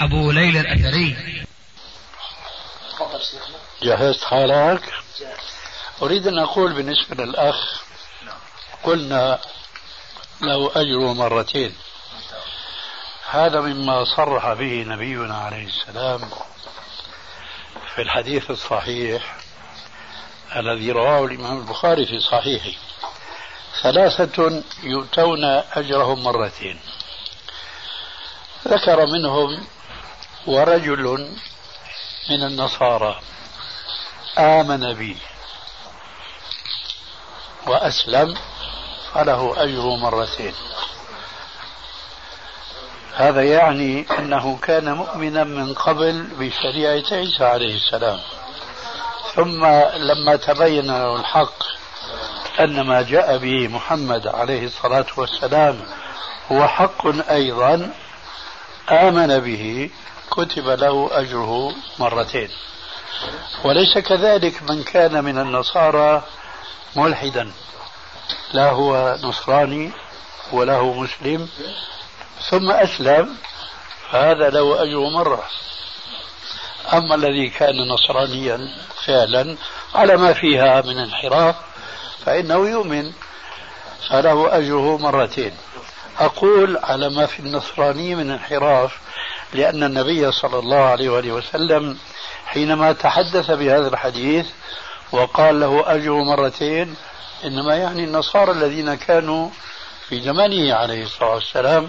أبو 0.00 0.30
ليلى 0.30 0.60
الأثري. 0.60 1.44
جهزت 3.82 4.24
حالك؟ 4.24 4.92
أريد 6.02 6.26
أن 6.26 6.38
أقول 6.38 6.72
بالنسبة 6.72 7.24
للأخ 7.24 7.82
قلنا 8.82 9.38
له 10.42 10.70
أجر 10.76 11.14
مرتين. 11.14 11.76
هذا 13.30 13.60
مما 13.60 14.04
صرح 14.16 14.52
به 14.52 14.84
نبينا 14.88 15.38
عليه 15.38 15.66
السلام 15.66 16.30
في 17.94 18.02
الحديث 18.02 18.50
الصحيح 18.50 19.36
الذي 20.56 20.92
رواه 20.92 21.24
الإمام 21.24 21.58
البخاري 21.58 22.06
في 22.06 22.20
صحيحه. 22.20 22.78
ثلاثة 23.82 24.62
يؤتون 24.82 25.44
أجرهم 25.72 26.22
مرتين. 26.22 26.80
ذكر 28.68 29.06
منهم 29.06 29.66
ورجل 30.46 31.28
من 32.30 32.42
النصارى 32.42 33.20
آمن 34.38 34.94
بي 34.94 35.16
وأسلم 37.66 38.34
فله 39.14 39.62
أجر 39.62 39.96
مرتين. 39.96 40.54
هذا 43.14 43.42
يعني 43.42 44.06
أنه 44.18 44.58
كان 44.62 44.92
مؤمنا 44.92 45.44
من 45.44 45.74
قبل 45.74 46.22
بشريعة 46.22 47.04
عيسى 47.12 47.44
عليه 47.44 47.76
السلام. 47.76 48.20
ثم 49.34 49.66
لما 49.96 50.36
تبين 50.36 50.86
له 50.86 51.16
الحق 51.16 51.62
أن 52.60 52.80
ما 52.80 53.02
جاء 53.02 53.38
به 53.38 53.68
محمد 53.68 54.26
عليه 54.26 54.64
الصلاة 54.64 55.06
والسلام 55.16 55.80
هو 56.52 56.68
حق 56.68 57.30
أيضا 57.30 57.92
آمن 58.90 59.38
به 59.38 59.90
كتب 60.30 60.68
له 60.68 61.10
أجره 61.12 61.74
مرتين. 61.98 62.50
وليس 63.64 63.98
كذلك 63.98 64.62
من 64.62 64.82
كان 64.82 65.24
من 65.24 65.38
النصارى 65.38 66.22
ملحدا. 66.96 67.52
لا 68.52 68.70
هو 68.70 69.16
نصراني 69.22 69.92
ولا 70.52 70.76
هو 70.76 70.92
مسلم. 70.92 71.48
ثم 72.50 72.70
أسلم 72.70 73.36
فهذا 74.10 74.50
له 74.50 74.82
أجر 74.82 75.10
مرة. 75.10 75.44
أما 76.92 77.14
الذي 77.14 77.48
كان 77.48 77.74
نصرانيا 77.88 78.58
فعلا 79.06 79.56
على 79.94 80.16
ما 80.16 80.32
فيها 80.32 80.80
من 80.80 80.98
انحراف 80.98 81.56
فإنه 82.26 82.68
يؤمن 82.68 83.12
فله 84.10 84.56
أجره 84.56 84.98
مرتين. 84.98 85.56
أقول 86.18 86.76
على 86.76 87.08
ما 87.08 87.26
في 87.26 87.40
النصرانية 87.40 88.14
من 88.14 88.30
انحراف 88.30 88.98
لأن 89.54 89.84
النبي 89.84 90.32
صلى 90.32 90.58
الله 90.58 90.76
عليه 90.84 91.08
وآله 91.08 91.32
وسلم 91.32 91.98
حينما 92.46 92.92
تحدث 92.92 93.50
بهذا 93.50 93.88
الحديث 93.88 94.46
وقال 95.12 95.60
له 95.60 95.94
أجر 95.94 96.12
مرتين 96.12 96.94
إنما 97.44 97.76
يعني 97.76 98.04
النصارى 98.04 98.52
الذين 98.52 98.94
كانوا 98.94 99.48
في 100.08 100.20
زمانه 100.20 100.74
عليه 100.74 101.02
الصلاة 101.02 101.34
والسلام 101.34 101.88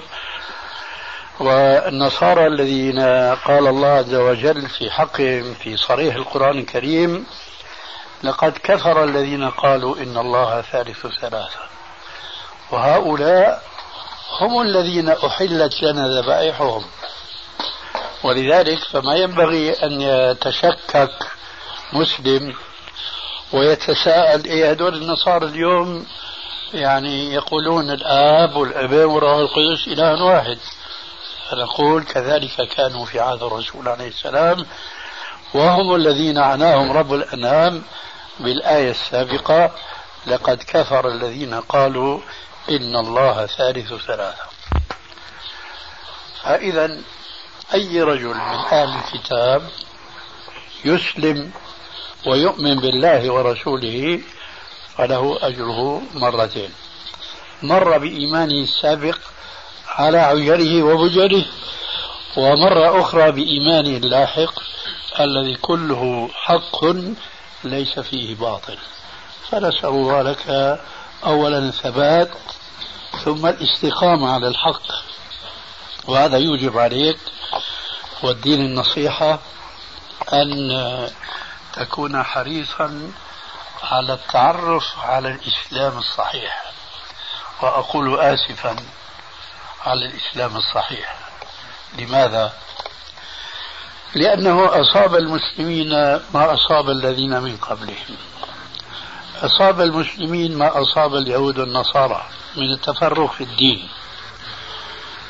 والنصارى 1.40 2.48
الذين 2.48 3.00
قال 3.36 3.68
الله 3.68 3.88
عز 3.88 4.14
وجل 4.14 4.70
في 4.70 4.92
حقهم 4.92 5.54
في 5.54 5.78
صريح 5.78 6.16
القرآن 6.16 6.58
الكريم 6.58 7.26
لقد 8.24 8.58
كفر 8.64 9.04
الذين 9.04 9.50
قالوا 9.50 9.96
إن 9.98 10.18
الله 10.18 10.62
ثالث 10.62 11.08
ثلاثة. 11.08 11.60
وهؤلاء 12.72 13.64
هم 14.42 14.62
الذين 14.62 15.10
أحلت 15.10 15.84
لنا 15.84 16.08
ذبائحهم 16.22 16.86
ولذلك 18.24 18.80
فما 18.92 19.16
ينبغي 19.16 19.74
أن 19.74 20.02
يتشكك 20.02 21.12
مسلم 21.94 22.56
ويتساءل 23.54 24.46
إيه 24.46 24.70
هدول 24.72 24.96
النصارى 24.96 25.46
اليوم 25.46 26.06
يعني 26.74 27.34
يقولون 27.34 27.90
الآب 27.92 28.56
والابن 28.56 29.04
والروح 29.06 29.38
القدس 29.38 29.88
إله 29.88 30.24
واحد. 30.24 30.58
فنقول 31.50 32.04
كذلك 32.04 32.68
كانوا 32.76 33.06
في 33.06 33.20
عهد 33.20 33.44
الرسول 33.44 33.88
عليه 33.88 34.08
السلام 34.08 34.66
وهم 35.54 35.96
الذين 35.96 36.38
عناهم 36.38 36.92
رب 36.92 37.14
الأنام 37.14 37.84
بالآية 38.40 38.92
السابقة 38.92 39.72
لقد 40.28 40.64
كفر 40.68 41.08
الذين 41.08 41.54
قالوا 41.54 42.20
إن 42.70 42.96
الله 42.96 43.46
ثالث 43.46 43.94
ثلاثة 43.94 44.44
فإذا 46.44 46.98
أي 47.74 48.02
رجل 48.02 48.28
من 48.28 48.58
أهل 48.72 48.90
الكتاب 48.98 49.70
يسلم 50.86 51.52
ويؤمن 52.28 52.76
بالله 52.76 53.34
ورسوله 53.34 54.22
فله 54.98 55.38
أجره 55.42 56.02
مرتين. 56.14 56.70
مر 57.64 57.98
بإيمانه 57.98 58.64
السابق 58.64 59.18
على 59.88 60.18
عجله 60.18 60.84
وبجله 60.84 61.46
ومرة 62.38 63.02
أخرى 63.02 63.32
بإيمانه 63.32 63.98
اللاحق 63.98 64.54
الذي 65.20 65.56
كله 65.56 66.30
حق 66.34 66.86
ليس 67.64 68.00
فيه 68.00 68.36
باطل. 68.36 68.78
فنسأل 69.50 69.90
الله 69.90 70.22
لك 70.22 70.80
أولا 71.26 71.58
الثبات 71.58 72.32
ثم 73.26 73.46
الاستقامة 73.46 74.34
على 74.34 74.48
الحق. 74.48 75.11
وهذا 76.08 76.38
يوجب 76.38 76.78
عليك 76.78 77.18
والدين 78.24 78.62
النصيحة 78.62 79.40
أن 80.34 81.12
تكون 81.74 82.24
حريصا 82.24 83.12
على 83.84 84.14
التعرف 84.14 85.00
على 85.00 85.30
الإسلام 85.30 85.98
الصحيح. 85.98 86.64
وأقول 87.62 88.20
آسفا 88.20 88.76
على 89.86 90.06
الإسلام 90.06 90.56
الصحيح. 90.56 91.16
لماذا؟ 91.98 92.54
لأنه 94.16 94.82
أصاب 94.82 95.16
المسلمين 95.16 95.90
ما 96.34 96.54
أصاب 96.54 96.90
الذين 96.90 97.42
من 97.42 97.58
قبلهم. 97.58 98.18
أصاب 99.42 99.82
المسلمين 99.82 100.58
ما 100.58 100.82
أصاب 100.82 101.16
اليهود 101.16 101.60
والنصارى 101.60 102.26
من 102.56 102.74
التفرق 102.74 103.32
في 103.32 103.44
الدين. 103.44 103.90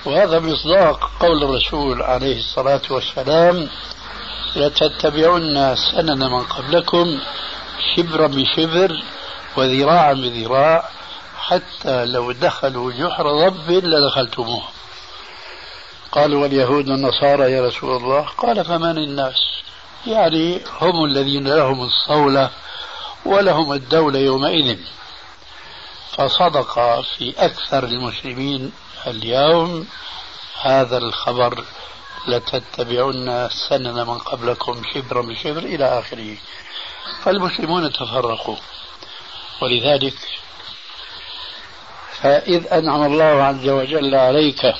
وهذا 0.06 0.40
مصداق 0.40 1.12
قول 1.20 1.44
الرسول 1.44 2.02
عليه 2.02 2.40
الصلاة 2.40 2.82
والسلام 2.90 3.70
لتتبعن 4.56 5.76
سنن 5.76 6.20
من 6.20 6.44
قبلكم 6.44 7.20
شبرا 7.96 8.28
بشبر 8.28 9.04
وذراعا 9.58 10.14
بذراع 10.14 10.90
حتى 11.38 12.06
لو 12.06 12.32
دخلوا 12.32 12.92
جحر 12.92 13.50
ضب 13.50 13.72
لدخلتموه 13.72 14.64
قالوا 16.12 16.42
واليهود 16.42 16.90
والنصارى 16.90 17.52
يا 17.52 17.68
رسول 17.68 17.96
الله. 17.98 18.22
قال 18.38 18.66
فمن 18.66 18.98
الناس؟ 18.98 19.42
يعني 20.08 20.62
هم 20.82 21.06
الذين 21.06 21.48
لهم 21.48 21.84
الصولة 21.84 22.50
ولهم 23.26 23.74
الدولة 23.74 24.20
يومئذ. 24.20 24.78
فصدق 26.18 27.02
في 27.18 27.34
أكثر 27.38 27.84
المسلمين 27.84 28.72
اليوم 29.08 29.88
هذا 30.62 30.98
الخبر. 30.98 31.64
لتتبعن 32.28 33.50
سنن 33.70 33.94
من 34.08 34.18
قبلكم 34.18 34.82
شبرا 34.94 35.22
بشبر 35.22 35.58
إلى 35.60 36.00
آخره. 36.00 36.38
فالمسلمون 37.24 37.94
تفرقوا. 37.94 38.58
ولذلك 39.62 40.18
فإذ 42.22 42.74
أنعم 42.74 43.04
الله 43.04 43.44
عز 43.44 43.70
وجل 43.70 44.16
عليك 44.16 44.74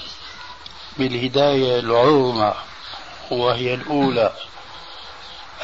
بالهداية 0.98 1.80
العظمى 1.80 2.54
وهي 3.32 3.74
الأولى 3.74 4.34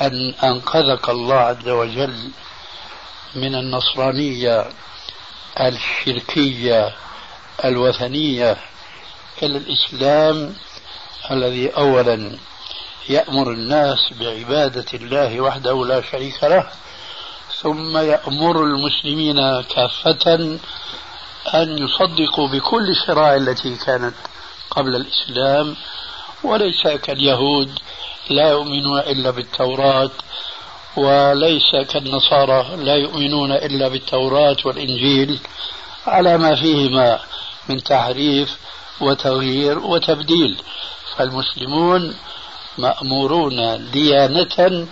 أن 0.02 0.34
أنقذك 0.44 1.10
الله 1.10 1.36
عز 1.36 1.70
وجل 1.70 2.32
من 3.36 3.56
النصرانية 3.56 4.66
الشركية 5.62 6.94
الوثنية 7.66 8.58
إلى 9.44 9.58
الإسلام 9.58 10.56
الذي 11.32 11.70
أولا 11.70 12.38
يأمر 13.10 13.52
الناس 13.52 14.00
بعبادة 14.20 14.86
الله 14.94 15.42
وحده 15.42 15.86
لا 15.86 16.02
شريك 16.02 16.44
له 16.44 16.70
ثم 17.62 17.98
يأمر 17.98 18.64
المسلمين 18.64 19.62
كافة 19.62 20.60
أن 21.54 21.78
يصدقوا 21.78 22.48
بكل 22.48 22.90
الشرائع 22.90 23.36
التي 23.36 23.76
كانت 23.76 24.16
قبل 24.70 24.96
الإسلام. 24.96 25.76
وليس 26.44 26.88
كاليهود 26.88 27.80
لا 28.30 28.50
يؤمنون 28.50 29.00
إلا 29.00 29.32
بالتوراة 29.32 30.12
وليس 30.98 31.72
كالنصارى 31.90 32.76
لا 32.76 32.96
يؤمنون 32.96 33.52
إلا 33.52 33.88
بالتوراة 33.88 34.58
والإنجيل 34.66 35.40
على 36.08 36.38
ما 36.38 36.56
فيهما 36.56 37.20
من 37.70 37.84
تحريف 37.84 38.58
وتغيير 39.02 39.80
وتبديل. 39.80 40.58
فالمسلمون 41.16 42.16
مأمورون 42.78 43.90
ديانة 43.92 44.88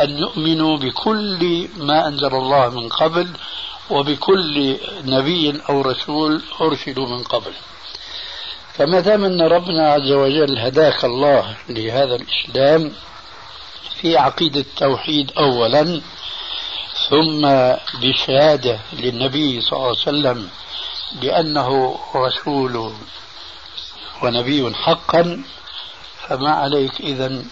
أن 0.00 0.18
يؤمنوا 0.18 0.76
بكل 0.76 1.68
ما 1.76 2.08
أنزل 2.08 2.34
الله 2.34 2.68
من 2.68 2.88
قبل 2.88 3.28
وبكل 3.90 4.76
نبي 5.04 5.60
أو 5.68 5.80
رسول 5.80 6.42
أرسلوا 6.60 7.08
من 7.08 7.22
قبل. 7.22 7.52
فما 8.74 9.00
دام 9.00 9.24
أن 9.24 9.42
ربنا 9.42 9.92
عز 9.92 10.12
وجل 10.12 10.58
هداك 10.58 11.04
الله 11.04 11.56
لهذا 11.68 12.14
الإسلام 12.14 12.92
في 14.04 14.16
عقيدة 14.16 14.60
التوحيد 14.60 15.32
أولا 15.38 16.00
ثم 17.10 17.40
بشهادة 18.00 18.78
للنبي 18.92 19.60
صلى 19.60 19.72
الله 19.72 19.88
عليه 19.88 19.98
وسلم 19.98 20.50
بأنه 21.12 22.00
رسول 22.16 22.92
ونبي 24.22 24.74
حقا 24.74 25.42
فما 26.28 26.50
عليك 26.50 27.00
إذا 27.00 27.44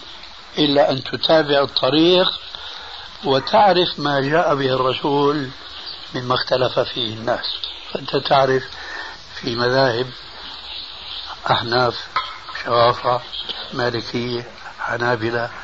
إلا 0.57 0.91
أن 0.91 1.03
تتابع 1.03 1.61
الطريق 1.61 2.39
وتعرف 3.23 3.99
ما 3.99 4.21
جاء 4.21 4.55
به 4.55 4.73
الرسول 4.73 5.49
مما 6.15 6.35
اختلف 6.35 6.79
فيه 6.79 7.13
الناس. 7.13 7.45
فأنت 7.91 8.15
تعرف 8.15 8.63
في 9.35 9.55
مذاهب 9.55 10.07
أحناف 11.51 12.07
شوافع 12.63 13.19
مالكية 13.73 14.47
حنابلة 14.79 15.62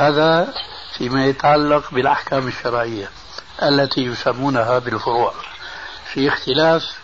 هذا 0.00 0.54
فيما 0.98 1.26
يتعلق 1.26 1.90
بالأحكام 1.94 2.48
الشرعية 2.48 3.10
التي 3.62 4.00
يسمونها 4.00 4.78
بالفروع 4.78 5.34
في 6.12 6.28
اختلاف 6.28 6.98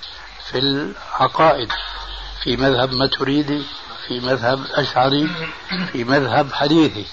في 0.51 0.59
العقائد 0.59 1.69
في 2.45 2.57
مذهب 2.57 2.93
ماتريدي 2.93 3.63
في 4.09 4.21
مذهب 4.21 4.67
أشعري 4.75 5.29
في 5.93 6.05
مذهب 6.05 6.53
حديثي. 6.53 7.07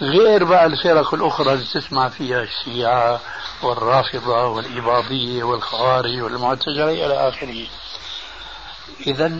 غير 0.00 0.44
بقى 0.44 0.66
الفرق 0.66 1.14
الأخرى 1.14 1.52
اللي 1.52 1.64
تسمع 1.74 2.08
فيها 2.08 2.42
الشيعة 2.42 3.20
والرافضة 3.62 4.46
والإباضية 4.46 5.44
والخوارج 5.44 6.20
والمعتزلة 6.20 7.06
إلى 7.06 7.28
آخره. 7.28 7.66
إذا 9.06 9.32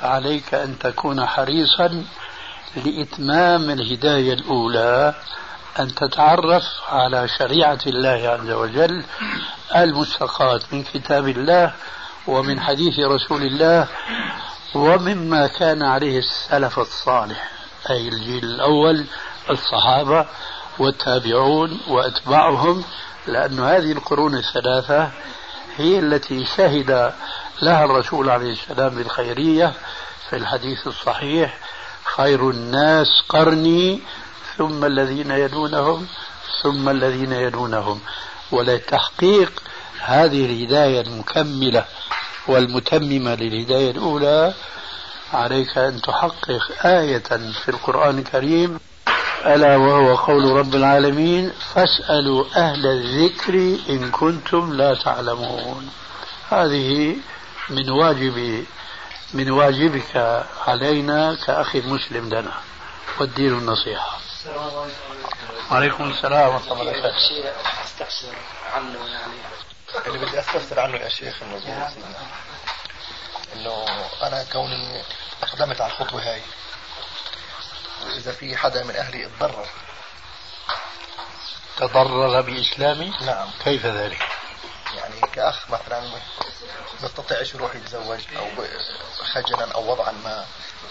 فعليك 0.00 0.54
أن 0.54 0.78
تكون 0.78 1.26
حريصا 1.26 2.04
لإتمام 2.76 3.70
الهداية 3.70 4.32
الأولى 4.32 5.14
أن 5.78 5.94
تتعرف 5.94 6.64
على 6.88 7.28
شريعة 7.28 7.78
الله 7.86 8.28
عز 8.28 8.50
وجل 8.50 9.04
المستقاة 9.76 10.60
من 10.72 10.84
كتاب 10.84 11.28
الله 11.28 11.74
ومن 12.26 12.60
حديث 12.60 12.98
رسول 12.98 13.42
الله 13.42 13.88
ومما 14.74 15.46
كان 15.46 15.82
عليه 15.82 16.18
السلف 16.18 16.78
الصالح 16.78 17.50
أي 17.90 18.08
الجيل 18.08 18.44
الأول 18.44 19.04
الصحابة 19.50 20.26
والتابعون 20.78 21.80
وأتباعهم 21.88 22.84
لأن 23.26 23.60
هذه 23.60 23.92
القرون 23.92 24.34
الثلاثة 24.34 25.10
هي 25.76 25.98
التي 25.98 26.44
شهد 26.44 27.12
لها 27.62 27.84
الرسول 27.84 28.30
عليه 28.30 28.52
السلام 28.52 28.94
بالخيرية 28.94 29.72
في 30.30 30.36
الحديث 30.36 30.86
الصحيح 30.86 31.58
خير 32.20 32.50
الناس 32.50 33.08
قرني 33.28 34.00
ثم 34.56 34.84
الذين 34.84 35.30
يلونهم 35.30 36.06
ثم 36.62 36.88
الذين 36.88 37.32
يلونهم. 37.32 38.00
ولتحقيق 38.52 39.52
هذه 40.00 40.44
الهداية 40.44 41.00
المكملة 41.00 41.84
والمتممة 42.48 43.34
للهداية 43.34 43.90
الأولى. 43.90 44.54
عليك 45.32 45.78
أن 45.78 46.02
تحقق 46.02 46.86
آية 46.86 47.30
في 47.64 47.68
القرآن 47.68 48.18
الكريم. 48.18 48.80
ألا 49.46 49.76
وهو 49.76 50.16
قول 50.16 50.44
رب 50.44 50.74
العالمين 50.74 51.52
فاسألوا 51.74 52.44
أهل 52.56 52.86
الذكر 52.86 53.54
إن 53.90 54.10
كنتم 54.10 54.72
لا 54.72 54.94
تعلمون. 54.94 55.90
هذه 56.50 57.16
من 57.70 57.90
واجب 57.90 58.64
من 59.34 59.50
واجبك 59.50 60.44
علينا 60.66 61.34
كأخي 61.46 61.78
المسلم 61.78 62.28
لنا 62.28 62.60
والدين 63.20 63.58
النصيحة. 63.58 64.18
وعليكم 65.70 66.10
السلام 66.10 66.54
ورحمة 66.54 66.72
الله 66.72 66.82
وبركاته. 66.82 67.18
شيء 67.28 67.52
استفسر 67.84 68.34
عنه 68.74 69.06
يعني 69.06 69.32
اللي 70.06 70.18
بدي 70.26 70.40
أستفسر 70.40 70.80
عنه 70.80 70.96
يا 70.96 71.08
شيخ 71.08 71.42
إنه 71.42 71.90
إنه 73.56 73.84
أنا 74.22 74.44
كوني 74.52 75.02
أقدمت 75.42 75.80
على 75.80 75.92
الخطوة 75.92 76.22
هاي 76.22 76.42
واذا 78.06 78.32
في 78.32 78.56
حدا 78.56 78.84
من 78.84 78.96
أهلي 78.96 79.26
اتضرر 79.26 79.66
تضرر 81.76 82.40
بإسلامي؟ 82.40 83.12
نعم. 83.20 83.50
كيف 83.64 83.86
ذلك؟ 83.86 84.28
يعني 84.96 85.20
كأخ 85.32 85.70
مثلا 85.70 86.02
بيستطيعش 87.02 87.54
يروح 87.54 87.74
يتزوج 87.74 88.20
أو 88.36 88.48
خجلا 89.32 89.72
أو 89.72 89.92
وضعا 89.92 90.12
ما 90.12 90.46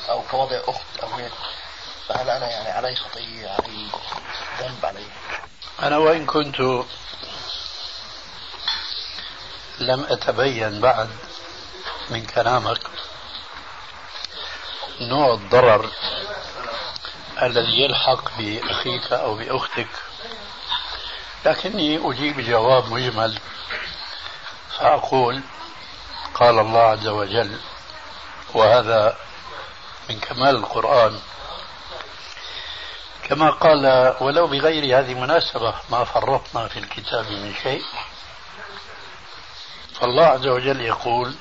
أو 0.09 0.21
كوضع 0.31 0.59
أخت 0.67 0.99
أو 1.03 1.07
هيك. 1.07 1.31
فهل 2.07 2.29
أنا 2.29 2.49
يعني 2.49 2.69
علي 2.69 2.95
خطية 2.95 3.49
علي 3.49 3.87
ذنب 4.59 4.85
علي. 4.85 5.05
أنا 5.81 5.97
وإن 5.97 6.25
كنت 6.25 6.59
لم 9.79 10.05
أتبين 10.09 10.81
بعد 10.81 11.09
من 12.09 12.25
كلامك 12.25 12.81
نوع 15.01 15.33
الضرر 15.33 15.89
الذي 17.41 17.81
يلحق 17.81 18.37
بأخيك 18.37 19.13
أو 19.13 19.35
بأختك 19.35 19.87
لكني 21.45 22.11
أجيب 22.11 22.39
جواب 22.39 22.89
مجمل. 22.89 23.39
فأقول 24.77 25.41
قال 26.39 26.59
الله 26.59 26.81
عز 26.81 27.07
وجل 27.07 27.59
وهذا 28.53 29.17
من 30.09 30.19
كمال 30.19 30.55
القرآن. 30.55 31.19
كما 33.23 33.49
قال 33.49 34.15
ولو 34.19 34.47
بغير 34.47 34.99
هذه 34.99 35.11
المناسبة 35.11 35.75
ما 35.89 36.03
فرطنا 36.03 36.67
في 36.67 36.79
الكتاب 36.79 37.31
من 37.31 37.55
شيء. 37.63 37.83
فالله 39.99 40.25
عز 40.25 40.47
وجل 40.47 40.81
يقول 40.81 41.35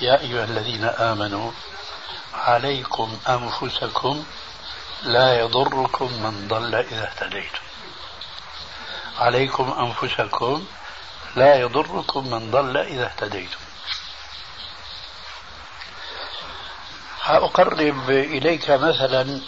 يا 0.00 0.20
أيها 0.20 0.44
الذين 0.44 0.84
آمنوا 0.84 1.50
عليكم 2.34 3.18
أنفسكم 3.28 4.24
لا 5.02 5.40
يضركم 5.40 6.22
من 6.22 6.48
ضل 6.48 6.74
إذا 6.74 7.04
اهتديتم. 7.04 7.64
عليكم 9.18 9.94
أنفسكم 10.02 10.66
لا 11.36 11.54
يضركم 11.54 12.30
من 12.30 12.50
ضل 12.50 12.76
إذا 12.76 13.06
اهتديتم. 13.06 13.65
أقرب 17.28 18.10
إليك 18.10 18.70
مثلا 18.70 19.40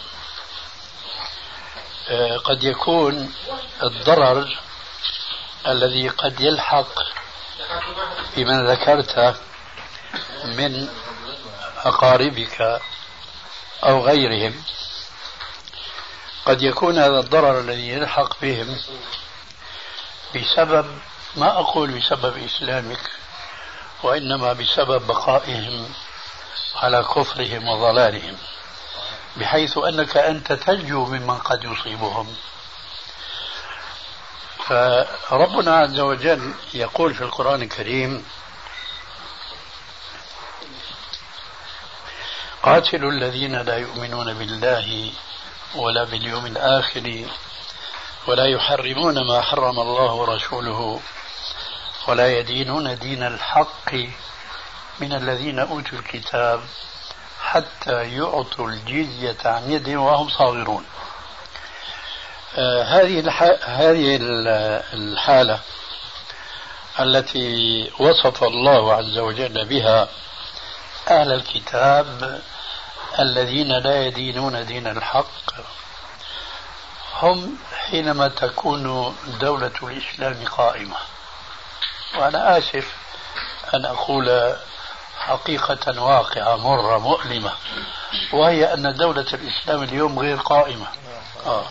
آه، 2.09 2.37
قد 2.37 2.63
يكون 2.63 3.33
الضرر 3.83 4.57
الذي 5.67 6.07
قد 6.09 6.41
يلحق 6.41 6.89
بمن 8.35 8.67
ذكرت 8.67 9.35
من 10.45 10.89
أقاربك 11.85 12.81
أو 13.83 14.05
غيرهم. 14.05 14.63
قد 16.45 16.61
يكون 16.61 16.97
هذا 16.97 17.19
الضرر 17.19 17.59
الذي 17.59 17.89
يلحق 17.89 18.41
بهم 18.41 18.77
بسبب 20.35 20.99
ما 21.35 21.51
أقول 21.59 21.91
بسبب 21.91 22.37
إسلامك 22.37 23.11
وإنما 24.03 24.53
بسبب 24.53 25.07
بقائهم. 25.07 25.93
على 26.75 27.03
كفرهم 27.03 27.67
وضلالهم 27.67 28.37
بحيث 29.37 29.77
أنك 29.77 30.17
أنت 30.17 30.53
تنجو 30.53 31.05
ممن 31.05 31.37
قد 31.37 31.63
يصيبهم. 31.63 32.35
فربنا 34.67 35.77
عز 35.77 35.99
وجل 35.99 36.53
يقول 36.73 37.13
في 37.13 37.21
القرآن 37.21 37.61
الكريم 37.61 38.25
قاتلوا 42.63 43.11
الذين 43.11 43.55
لا 43.55 43.77
يؤمنون 43.77 44.33
بالله 44.33 45.11
ولا 45.75 46.03
باليوم 46.03 46.45
الآخر 46.45 47.25
ولا 48.27 48.45
يحرمون 48.45 49.27
ما 49.27 49.41
حرم 49.41 49.79
الله 49.79 50.13
ورسوله 50.13 51.01
ولا 52.07 52.39
يدينون 52.39 52.97
دين 52.99 53.23
الحق 53.23 53.91
من 54.99 55.13
الذين 55.13 55.59
أوتوا 55.59 55.99
الكتاب 55.99 56.61
حتى 57.41 58.17
يعطوا 58.17 58.67
الجزية 58.69 59.37
عن 59.45 59.71
يد 59.71 59.89
وهم 59.89 60.29
صاغرون. 60.29 60.85
آه 62.57 62.83
هذه 62.83 63.29
هذه 63.65 64.17
الحالة 64.93 65.59
التي 66.99 67.91
وصف 67.99 68.43
الله 68.43 68.93
عز 68.93 69.17
وجل 69.17 69.65
بها 69.65 70.07
أهل 71.07 71.33
الكتاب 71.33 72.41
الذين 73.19 73.71
لا 73.71 74.05
يدينون 74.05 74.65
دين 74.65 74.87
الحق. 74.87 75.53
هم 77.21 77.57
حينما 77.73 78.27
تكون 78.27 79.15
دولة 79.39 79.71
الإسلام 79.83 80.45
قائمة. 80.45 80.97
وأنا 82.17 82.57
آسف 82.57 82.93
أن 83.73 83.85
أقول 83.85 84.55
حقيقة 85.19 86.03
واقعة 86.03 86.55
مرة 86.55 86.97
مؤلمة 86.97 87.51
وهي 88.33 88.73
أن 88.73 88.95
دولة 88.95 89.25
الإسلام 89.33 89.83
اليوم 89.83 90.19
غير 90.19 90.37
قائمة. 90.37 90.87
آه. 91.45 91.65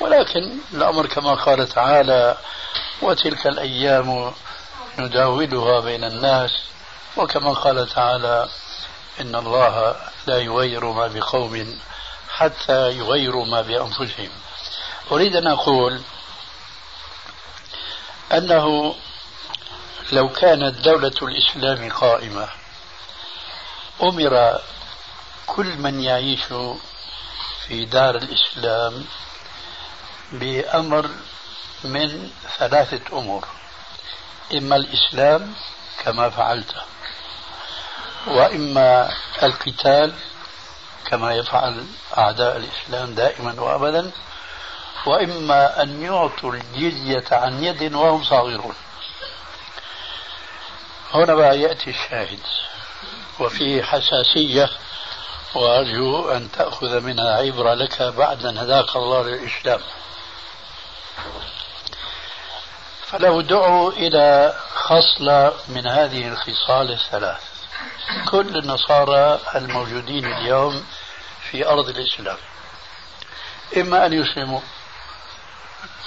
ولكن 0.00 0.58
الأمر 0.72 1.06
كما 1.06 1.34
قال 1.34 1.68
تعالى 1.68 2.36
وتلك 3.02 3.46
الأيام 3.46 4.32
نداولها 4.98 5.80
بين 5.80 6.04
الناس 6.04 6.50
وكما 7.16 7.52
قال 7.52 7.88
تعالى 7.88 8.48
إن 9.20 9.34
الله 9.36 9.96
لا 10.26 10.38
يغير 10.38 10.84
ما 10.84 11.06
بقوم 11.06 11.78
حتى 12.30 12.90
يغيروا 12.98 13.46
ما 13.46 13.60
بأنفسهم 13.60 14.30
أريد 15.12 15.36
أن 15.36 15.46
أقول 15.46 16.00
أنه 18.32 18.94
لو 20.12 20.28
كانت 20.28 20.78
دولة 20.78 21.12
الإسلام 21.22 21.90
قائمة 21.92 22.48
أمر 24.02 24.60
كل 25.46 25.76
من 25.76 26.00
يعيش 26.00 26.44
في 27.66 27.84
دار 27.84 28.14
الإسلام 28.16 29.04
بأمر 30.32 31.10
من 31.84 32.30
ثلاثة 32.58 33.18
أمور. 33.18 33.48
إما 34.54 34.76
الإسلام 34.76 35.54
كما 36.04 36.30
فعلت 36.30 36.74
وإما 38.26 39.14
القتال 39.42 40.14
كما 41.04 41.34
يفعل 41.34 41.86
أعداء 42.18 42.56
الإسلام 42.56 43.14
دائما 43.14 43.60
وأبدا 43.60 44.10
وإما 45.06 45.82
أن 45.82 46.02
يعطوا 46.02 46.52
الجزية 46.52 47.24
عن 47.32 47.64
يد 47.64 47.94
وهم 47.94 48.24
صاغرون. 48.24 48.74
هنا 51.14 51.34
بقى 51.34 51.60
يأتي 51.60 51.90
الشاهد. 51.90 52.40
وفيه 53.42 53.82
حساسية 53.82 54.70
وأرجو 55.54 56.28
أن 56.30 56.52
تأخذ 56.52 57.00
منها 57.00 57.36
عبرة 57.36 57.74
لك 57.74 58.02
بعد 58.02 58.46
أن 58.46 58.58
هداك 58.58 58.96
الله 58.96 59.22
للإسلام. 59.22 59.80
فلو 63.06 63.40
دعوا 63.40 63.92
إلى 63.92 64.56
خصلة 64.74 65.52
من 65.68 65.86
هذه 65.86 66.28
الخصال 66.28 66.92
الثلاث. 66.92 67.40
كل 68.30 68.56
النصارى 68.56 69.40
الموجودين 69.54 70.26
اليوم 70.26 70.86
في 71.50 71.66
أرض 71.66 71.88
الإسلام. 71.88 72.38
إما 73.76 74.06
أن 74.06 74.12
يسلموا 74.12 74.60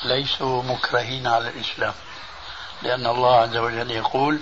ليسوا 0.04 0.64
مكرهين 0.64 1.28
على 1.28 1.48
الإسلام. 1.48 1.94
لأن 2.82 3.08
الله 3.08 3.36
عز 3.42 3.58
وجل 3.58 3.92
يقول 3.92 4.40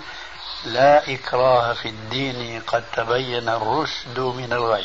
لا 0.64 1.14
إكراه 1.14 1.72
في 1.72 1.88
الدين 1.88 2.62
قد 2.66 2.84
تبين 2.96 3.48
الرشد 3.48 4.18
من 4.18 4.52
الغي. 4.52 4.84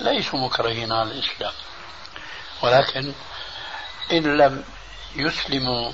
ليسوا 0.00 0.38
مكرهين 0.38 0.92
على 0.92 1.10
الإسلام. 1.10 1.52
ولكن 2.62 3.12
إن 4.12 4.36
لم 4.36 4.64
يسلموا 5.16 5.92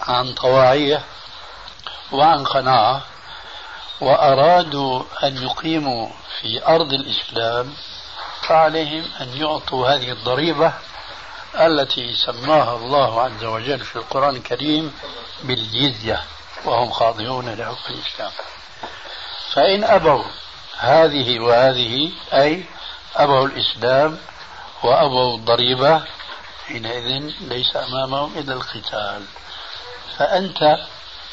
عن 0.00 0.34
طواعية 0.34 1.02
وعن 2.12 2.44
قناعة 2.44 3.02
وأرادوا 4.00 5.02
أن 5.24 5.42
يقيموا 5.42 6.08
في 6.40 6.66
أرض 6.66 6.92
الإسلام 6.92 7.74
فعليهم 8.42 9.04
أن 9.20 9.36
يعطوا 9.36 9.88
هذه 9.88 10.12
الضريبة 10.12 10.72
التي 11.54 12.14
سماها 12.16 12.76
الله 12.76 13.22
عز 13.22 13.44
وجل 13.44 13.78
في 13.78 13.96
القرآن 13.96 14.36
الكريم 14.36 14.94
بالجزية. 15.42 16.22
وهم 16.68 16.90
خاضعون 16.90 17.54
لحكم 17.54 17.94
الإسلام 17.94 18.32
فإن 19.52 19.84
أبوا 19.84 20.24
هذه 20.78 21.40
وهذه 21.40 22.12
أي 22.32 22.64
أبوا 23.16 23.46
الإسلام 23.46 24.18
وأبوا 24.82 25.36
الضريبة 25.36 26.04
حينئذ 26.66 27.32
ليس 27.40 27.76
أمامهم 27.76 28.38
إلا 28.38 28.52
القتال. 28.52 29.24
فأنت 30.18 30.78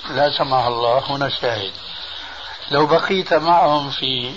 لا 0.10 0.38
سمح 0.38 0.66
الله 0.66 1.04
هنا 1.10 1.30
شاهد. 1.30 1.74
لو 2.72 2.86
بقيت 2.86 3.34
معهم 3.34 3.90
في 3.90 4.34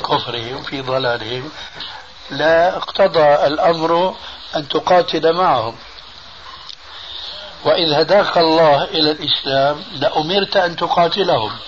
كفرهم 0.00 0.62
في 0.62 0.80
ضلالهم 0.80 1.50
لا 2.30 2.76
اقتضى 2.76 3.46
الأمر 3.46 4.16
أن 4.56 4.68
تقاتل 4.68 5.32
معهم. 5.32 5.76
وإذ 7.64 7.92
هداك 7.92 8.38
الله 8.38 8.84
إلى 8.84 9.10
الإسلام 9.10 9.84
لأمرت 9.92 10.56
أن 10.56 10.76
تقاتلهم. 10.76 11.58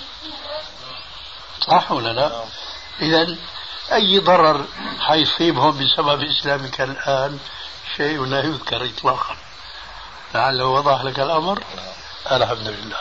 صح 1.61 1.93
ولا 1.93 2.13
لا؟ 2.13 2.45
إذا 3.01 3.37
أي 3.93 4.19
ضرر 4.19 4.65
حيصيبهم 5.01 5.85
بسبب 5.85 6.23
إسلامك 6.23 6.81
الآن؟ 6.81 7.39
شيء 7.97 8.25
لا 8.25 8.39
يذكر 8.39 8.85
إطلاقا. 8.87 9.37
لعله 10.35 10.67
وضح 10.67 11.05
لك 11.05 11.21
الأمر. 11.21 11.63
الحمد 12.33 12.69
لله. 12.69 13.01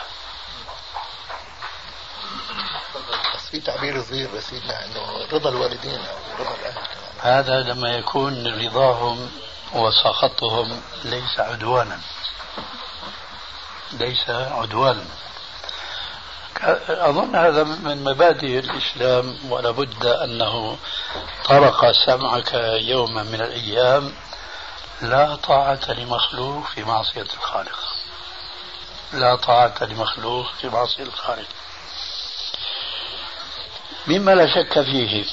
بس 3.34 3.48
في 3.50 3.60
تعبير 3.60 4.02
صغير 4.02 4.30
بس 4.36 4.52
إنه 4.52 5.26
رضا 5.32 5.50
الوالدين 5.50 6.00
أو 6.00 6.44
رضا 6.44 6.54
الأهل 6.60 6.82
هذا 7.20 7.60
لما 7.60 7.88
يكون 7.88 8.46
رضاهم 8.46 9.30
وسخطهم 9.72 10.82
ليس 11.04 11.40
عدوانا. 11.40 12.00
ليس 13.92 14.30
عدوانا 14.30 15.04
أظن 16.88 17.36
هذا 17.36 17.64
من 17.64 18.04
مبادئ 18.04 18.58
الإسلام 18.58 19.38
ولا 19.48 19.70
بد 19.70 20.06
أنه 20.06 20.78
طرق 21.44 21.92
سمعك 22.06 22.54
يوما 22.80 23.22
من 23.22 23.40
الأيام 23.40 24.14
لا 25.02 25.36
طاعة 25.36 25.80
لمخلوق 25.88 26.66
في 26.66 26.84
معصية 26.84 27.26
الخالق. 27.34 27.78
لا 29.12 29.36
طاعة 29.36 29.74
لمخلوق 29.80 30.46
في 30.60 30.68
معصية 30.68 31.02
الخالق. 31.02 31.48
مما 34.06 34.30
لا 34.30 34.46
شك 34.46 34.82
فيه 34.82 35.24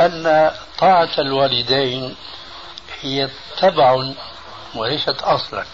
أن 0.00 0.54
طاعة 0.78 1.10
الوالدين 1.18 2.16
هي 3.00 3.30
تبع 3.58 4.12
وليست 4.74 5.22
أصلا. 5.22 5.64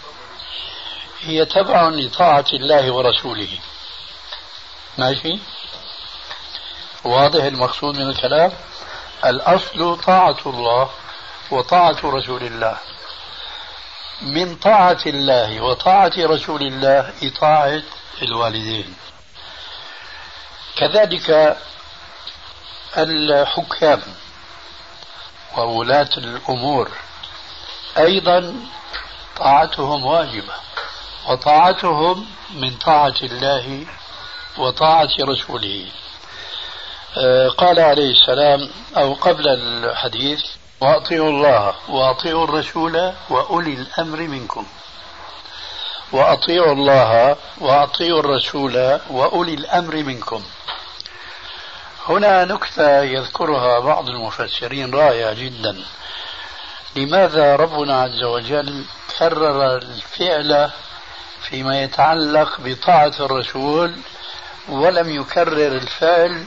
هي 1.27 1.45
تبع 1.45 1.89
لطاعة 1.89 2.45
الله 2.53 2.91
ورسوله. 2.91 3.59
ماشي؟ 4.99 5.39
واضح 7.05 7.45
المقصود 7.45 7.99
من 7.99 8.11
الكلام؟ 8.11 8.53
الأصل 9.25 10.01
طاعة 10.01 10.39
الله 10.47 10.91
وطاعة 11.51 11.97
رسول 12.05 12.43
الله. 12.43 12.77
من 14.23 14.57
طاعة 14.57 14.99
الله 15.07 15.61
وطاعة 15.61 16.13
رسول 16.19 16.63
الله 16.63 17.13
إطاعة 17.23 17.83
الوالدين. 18.23 18.97
كذلك 20.77 21.57
الحكام 22.97 24.03
وولاة 25.57 26.11
الأمور 26.17 26.91
أيضا 27.99 28.55
طاعتهم 29.37 30.05
واجبة. 30.05 30.55
وطاعتهم 31.29 32.27
من 32.55 32.71
طاعة 32.71 33.15
الله 33.23 33.87
وطاعة 34.59 35.11
رسوله. 35.21 35.87
آه، 37.17 37.49
قال 37.49 37.81
عليه 37.81 38.11
السلام 38.11 38.71
أو 38.97 39.15
قبل 39.15 39.49
الحديث 39.49 40.41
وأطيعوا 40.81 41.31
الله 41.31 41.75
وأطيعوا 41.89 42.45
الرسول 42.45 43.13
وأولي 43.31 43.73
الأمر 43.73 44.21
منكم. 44.21 44.67
وأطيعوا 46.13 46.73
الله 46.73 47.37
وأطيعوا 47.59 48.21
الرسول 48.21 49.01
وأولي 49.11 49.55
الأمر 49.55 49.97
منكم. 49.97 50.43
هنا 52.09 52.45
نكتة 52.45 53.03
يذكرها 53.03 53.79
بعض 53.79 54.09
المفسرين 54.09 54.95
رائعة 54.95 55.33
جدا. 55.33 55.85
لماذا 56.97 57.57
ربنا 57.57 58.03
عز 58.03 58.23
وجل 58.23 58.85
كرر 59.19 59.77
الفعل 59.77 60.71
فيما 61.49 61.83
يتعلق 61.83 62.61
بطاعة 62.65 63.13
الرسول 63.21 63.97
ولم 64.69 65.11
يكرر 65.21 65.67
الفعل 65.67 66.45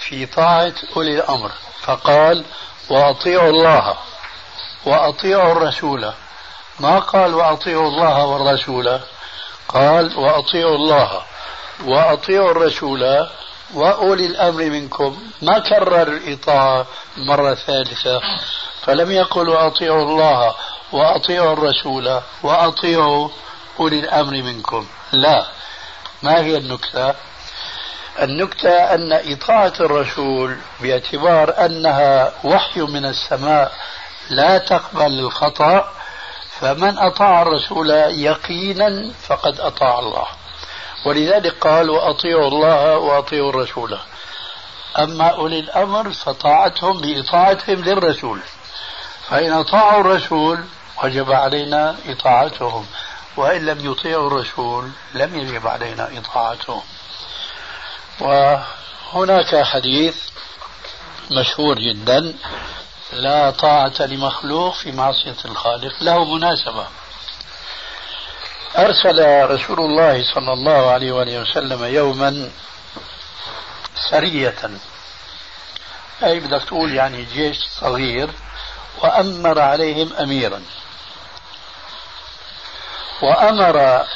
في 0.00 0.26
طاعة 0.26 0.72
أولي 0.96 1.14
الأمر 1.14 1.50
فقال 1.82 2.44
وأطيعوا 2.90 3.50
الله 3.50 3.96
وأطيعوا 4.86 5.52
الرسول. 5.52 6.12
ما 6.80 6.98
قال 6.98 7.34
وأطيعوا 7.34 7.88
الله 7.88 8.26
والرسول؟ 8.26 9.00
قال 9.68 10.18
وأطيعوا 10.18 10.76
الله 10.76 11.22
وأطيعوا 11.84 12.50
الرسول 12.50 13.26
وأولي 13.74 14.26
الأمر 14.26 14.64
منكم. 14.64 15.22
ما 15.42 15.58
كرر 15.58 16.02
الإطاعة 16.02 16.86
مرة 17.16 17.54
ثالثة. 17.54 18.20
فلم 18.82 19.10
يقل 19.10 19.48
وأطيعوا 19.48 20.02
الله 20.02 20.54
وأطيعوا 20.92 21.52
الرسول 21.52 22.20
وأطيعوا 22.42 23.28
أولي 23.82 24.00
الأمر 24.00 24.32
منكم. 24.32 24.86
لا. 25.12 25.46
ما 26.22 26.40
هي 26.40 26.56
النكتة؟ 26.56 27.14
النكتة 28.22 28.70
أن 28.70 29.12
إطاعة 29.12 29.72
الرسول 29.80 30.56
باعتبار 30.80 31.66
أنها 31.66 32.32
وحي 32.44 32.80
من 32.80 33.04
السماء 33.04 33.72
لا 34.30 34.58
تقبل 34.58 35.06
الخطأ 35.06 35.92
فمن 36.60 36.98
أطاع 36.98 37.42
الرسول 37.42 37.90
يقينا 38.10 39.10
فقد 39.22 39.60
أطاع 39.60 39.98
الله. 39.98 40.26
ولذلك 41.06 41.58
قال 41.58 41.90
وأطيعوا 41.90 42.48
الله 42.48 42.98
وأطيعوا 42.98 43.50
الرسول. 43.50 43.98
أما 44.98 45.28
أولي 45.28 45.58
الأمر 45.58 46.12
فطاعتهم 46.12 47.00
بإطاعتهم 47.00 47.84
للرسول. 47.84 48.40
فإن 49.28 49.52
أطاعوا 49.52 50.00
الرسول 50.00 50.64
وجب 51.04 51.32
علينا 51.32 51.96
إطاعتهم. 52.06 52.86
وإن 53.36 53.66
لم 53.66 53.92
يطيعوا 53.92 54.26
الرسول 54.26 54.90
لم 55.14 55.38
يجب 55.38 55.66
علينا 55.66 56.18
إطاعتهم 56.18 56.82
وهناك 58.20 59.62
حديث 59.62 60.16
مشهور 61.30 61.78
جدا 61.78 62.34
لا 63.12 63.50
طاعة 63.50 63.92
لمخلوق 64.00 64.74
في 64.74 64.92
معصية 64.92 65.36
الخالق. 65.44 65.92
له 66.00 66.24
مناسبة. 66.24 66.86
أرسل 68.78 69.50
رسول 69.50 69.80
الله 69.80 70.34
صلى 70.34 70.52
الله 70.52 70.90
عليه 70.90 71.12
وآله 71.12 71.40
وسلم 71.40 71.84
يوما 71.84 72.50
سرية. 74.10 74.70
أي 76.22 76.40
بدك 76.40 76.64
تقول 76.64 76.94
يعني 76.94 77.24
جيش 77.24 77.56
صغير 77.80 78.30
وأمر 79.02 79.60
عليهم 79.60 80.12
أميرا. 80.12 80.62
وأمر 83.22 84.06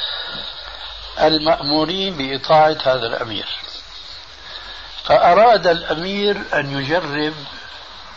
المأمورين 1.21 2.17
بإطاعة 2.17 2.77
هذا 2.83 3.07
الأمير. 3.07 3.47
فأراد 5.03 5.67
الأمير 5.67 6.41
أن 6.53 6.81
يجرب 6.81 7.33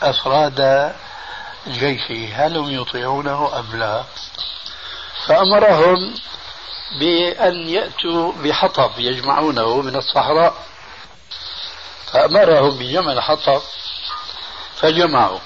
أفراد 0.02 0.92
جيشه 1.68 2.28
هل 2.34 2.56
هم 2.56 2.70
يطيعونه 2.70 3.58
أم 3.58 3.78
لا. 3.78 4.04
فأمرهم 5.26 6.14
بأن 7.00 7.68
يأتوا 7.68 8.32
بحطب 8.32 8.90
يجمعونه 8.98 9.82
من 9.82 9.96
الصحراء. 9.96 10.54
فأمرهم 12.12 12.78
بجمع 12.78 13.12
الحطب 13.12 13.62
فجمعوا. 14.76 15.38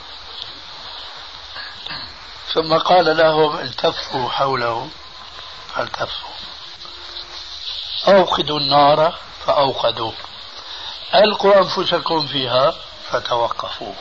ثم 2.55 2.79
قال 2.79 3.17
لهم 3.17 3.59
التفوا 3.59 4.31
حوله. 4.31 4.89
فالتفوا 5.75 6.31
أوقدوا 8.09 8.59
النار 8.61 9.15
فأوقدوا. 9.47 10.13
ألقوا 11.15 11.55
أنفسكم 11.59 12.27
فيها 12.27 12.75
فتوقفوا 13.11 13.95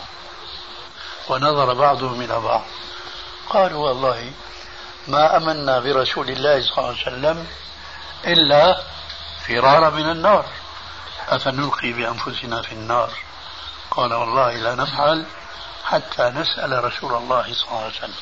ونظر 1.29 1.73
بعضهم 1.73 2.21
إلى 2.21 2.39
بعض. 2.39 2.63
قالوا 3.49 3.87
والله 3.87 4.31
ما 5.07 5.37
آمنا 5.37 5.79
برسول 5.79 6.29
الله 6.29 6.61
صلى 6.61 6.77
الله 6.77 6.87
عليه 6.89 7.01
وسلم 7.01 7.47
إلا 8.25 8.83
فرارا 9.47 9.89
من 9.89 10.09
النار. 10.09 10.45
أفنلقي 11.29 11.93
بأنفسنا 11.93 12.61
في 12.61 12.71
النار؟ 12.71 13.11
قال 13.91 14.13
والله 14.13 14.51
لا 14.51 14.75
نفعل 14.75 15.25
حتى 15.85 16.23
نسأل 16.23 16.83
رسول 16.83 17.13
الله 17.13 17.53
صلى 17.53 17.67
الله 17.67 17.83
عليه 17.83 17.97
وسلم. 17.97 18.15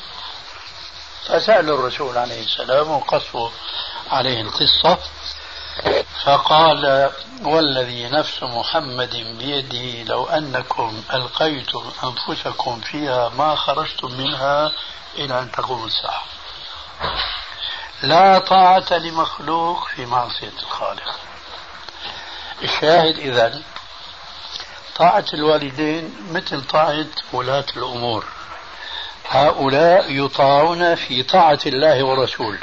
فسالوا 1.32 1.78
الرسول 1.80 2.18
عليه 2.18 2.44
السلام 2.44 2.92
وقصوا 2.92 3.50
عليه 4.10 4.42
القصة 4.42 4.98
فقال 6.24 7.12
والذي 7.42 8.10
نفس 8.10 8.44
محمد 8.44 9.16
بيده 9.40 10.04
لو 10.14 10.26
أنكم 10.26 11.04
ألقيتم 11.14 11.92
أنفسكم 12.04 12.82
فيها 12.82 13.30
ما 13.30 13.56
خرجتم 13.56 14.12
منها 14.12 14.72
إلى 15.16 15.40
أن 15.40 15.52
تقوم 15.52 15.86
الساعة. 15.86 16.24
لا 18.02 18.40
طاعة 18.40 18.94
لمخلوق 18.94 19.88
في 19.88 20.06
معصية 20.06 20.54
الخالق. 20.64 21.20
الشاهد 22.64 23.20
إذا 23.20 23.62
طاعة 24.96 25.26
الوالدين 25.34 26.16
مثل 26.32 26.68
طاعة 26.68 27.06
ولاة 27.34 27.66
الأمور. 27.78 28.26
هؤلاء 29.32 30.12
يطاعون 30.12 30.96
في 30.96 31.24
طاعة 31.24 31.60
الله 31.66 32.04
والرسول 32.04 32.58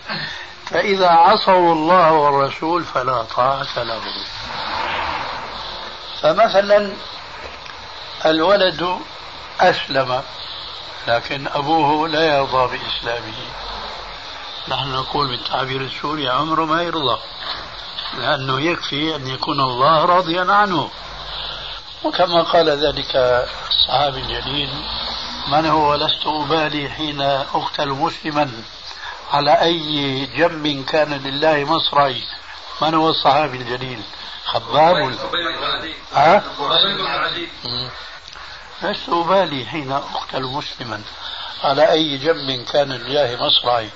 فإذا 0.66 1.09
عصوا 1.09 1.72
الله 1.72 2.12
والرسول 2.12 2.85
فلا 2.85 3.22
طاعة 3.22 3.83
لهم. 3.83 4.24
فمثلا 6.22 6.92
الولد 8.26 8.98
أسلم 9.61 10.22
لكن 11.09 11.48
أبوه 11.48 12.09
لا 12.09 12.37
يرضى 12.37 12.78
بإسلامه. 12.78 13.38
نحن 14.68 14.92
نقول 14.92 15.28
بالتعبير 15.28 15.81
السوري 15.81 16.28
عمره 16.28 16.64
ما 16.64 16.83
يرضى 16.83 17.18
لأنه 18.18 18.61
يكفي 18.61 19.16
أن 19.16 19.26
يكون 19.26 19.61
الله 19.61 20.04
راضيا 20.04 20.52
عنه. 20.52 20.90
وكما 22.04 22.42
قال 22.42 22.70
ذلك 22.70 23.16
الصحابي 23.70 24.20
الجليل 24.20 24.70
من 25.48 25.66
هو 25.66 25.94
لست 25.94 26.26
أبالي 26.26 26.88
حين 26.88 27.20
أقتل 27.20 27.88
مسلما؟ 27.88 28.50
على 29.32 29.62
أي 29.62 30.26
جنب 30.26 30.84
كان 30.84 31.12
لله 31.12 31.64
مصرعي 31.64 32.22
من 32.82 32.94
هو 32.94 33.11
الصحابي 33.11 33.56
الجليل؟ 33.56 34.02
خباب 34.44 35.16
ها؟ 36.12 36.44
لست 38.82 39.08
أبالي 39.08 39.66
حين 39.66 39.92
أقتل 39.92 40.42
مسلما. 40.42 41.02
على 41.64 41.92
أي 41.92 42.18
جنب 42.18 42.64
كان 42.72 42.92
لله 42.92 43.38
مصرعي 43.40 43.90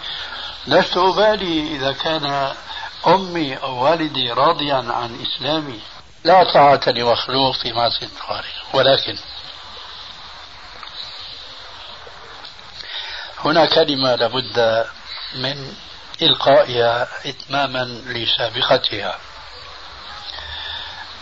لست 0.67 0.97
أبالي 0.97 1.77
إذا 1.77 1.93
كان 1.93 2.55
أمي 3.07 3.57
أو 3.57 3.85
والدي 3.85 4.33
راضيا 4.33 4.77
عن 4.77 5.27
إسلامي. 5.27 5.81
لا 6.25 6.53
طاعة 6.55 6.81
لمخلوق 6.87 7.55
في 7.55 7.73
معصية 7.73 8.09
الخالق. 8.17 8.75
ولكن 8.75 9.17
هنا 13.45 13.67
كلمة 13.67 14.15
لابد 14.15 14.87
من 15.35 15.75
إلقائها 16.23 17.09
إتماما 17.27 17.85
لسابقتها. 18.07 19.19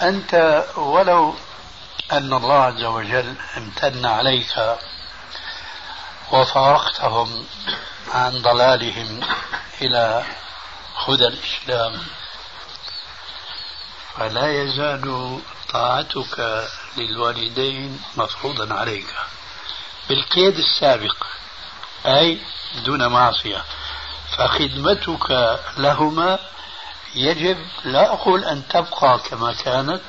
أنت 0.03 0.65
ولو 0.77 1.35
أن 2.13 2.33
الله 2.33 2.63
عز 2.63 2.85
وجل 2.85 3.35
امتن 3.57 4.07
عليك 4.07 4.77
وفارقتهم 6.33 7.47
عن 8.09 8.43
ضلالهم 8.43 9.21
إلى 9.81 10.25
هدى 11.07 11.27
الإسلام 11.27 12.03
فلا 14.17 14.63
يزال 14.63 15.39
طاعتك 15.73 16.69
للوالدين 16.97 18.03
مفروضا 18.17 18.75
عليك. 18.75 19.15
بالقيد 20.09 20.59
السابق 20.59 21.27
أي 22.07 22.39
دون 22.85 23.07
معصية. 23.07 23.65
فخدمتك 24.37 25.59
لهما 25.77 26.39
يجب 27.15 27.67
لا 27.85 28.13
أقول 28.13 28.45
أن 28.45 28.69
تبقى 28.69 29.19
كما 29.19 29.53
كانت 29.53 30.03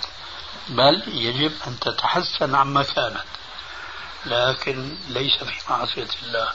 بل 0.67 1.03
يجب 1.07 1.53
أن 1.67 1.79
تتحسن 1.79 2.55
عما 2.55 2.83
كانت. 2.83 3.23
لكن 4.25 4.97
ليس 5.07 5.43
في 5.43 5.71
معصية 5.71 6.07
الله. 6.23 6.49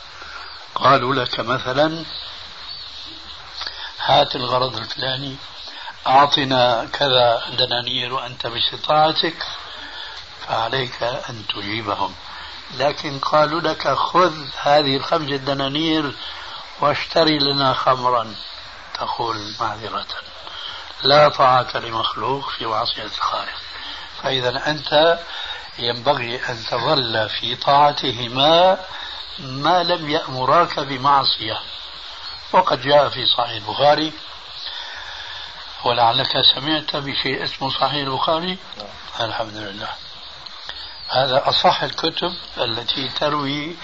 قالوا 0.75 1.15
لك 1.15 1.41
مثلا 1.41 2.05
هات 4.01 4.37
الغرض 4.37 4.77
الفلاني 4.77 5.37
أعطنا 6.07 6.89
كذا 6.93 7.43
دنانير 7.59 8.13
وأنت 8.13 8.47
باستطاعتك 8.47 9.47
فعليك 10.47 11.03
أن 11.03 11.45
تجيبهم. 11.55 12.15
لكن 12.75 13.19
قالوا 13.19 13.61
لك 13.61 13.89
خذ 13.89 14.35
هذه 14.63 14.97
الخمسة 14.97 15.37
دنانير 15.37 16.15
واشتري 16.81 17.39
لنا 17.39 17.73
خمرا. 17.73 18.35
تقول 18.95 19.55
معذرة. 19.61 20.07
لا 21.03 21.29
طاعة 21.29 21.77
لمخلوق 21.77 22.51
في 22.51 22.67
معصية 22.67 23.05
الخالق. 23.05 23.55
فإذا 24.23 24.71
أنت 24.71 25.19
ينبغي 25.79 26.37
أن 26.49 26.65
تظل 26.71 27.29
في 27.29 27.57
طاعتهما 27.57 28.79
ما 29.39 29.83
لم 29.83 30.11
يأمراك 30.11 30.81
بمعصية. 30.81 31.61
وقد 32.53 32.81
جاء 32.81 33.09
في 33.09 33.27
صحيح 33.27 33.51
البخاري. 33.51 34.13
ولعلك 35.85 36.33
سمعت 36.55 36.97
بشيء 36.97 37.45
اسمه 37.45 37.71
صحيح 37.71 38.07
البخاري. 38.07 38.59
نعم. 38.79 39.29
الحمد 39.29 39.57
لله. 39.57 40.06
هذا 41.09 41.49
أصح 41.49 41.83
الكتب 41.83 42.35
التي 42.59 43.09
تروي 43.09 43.77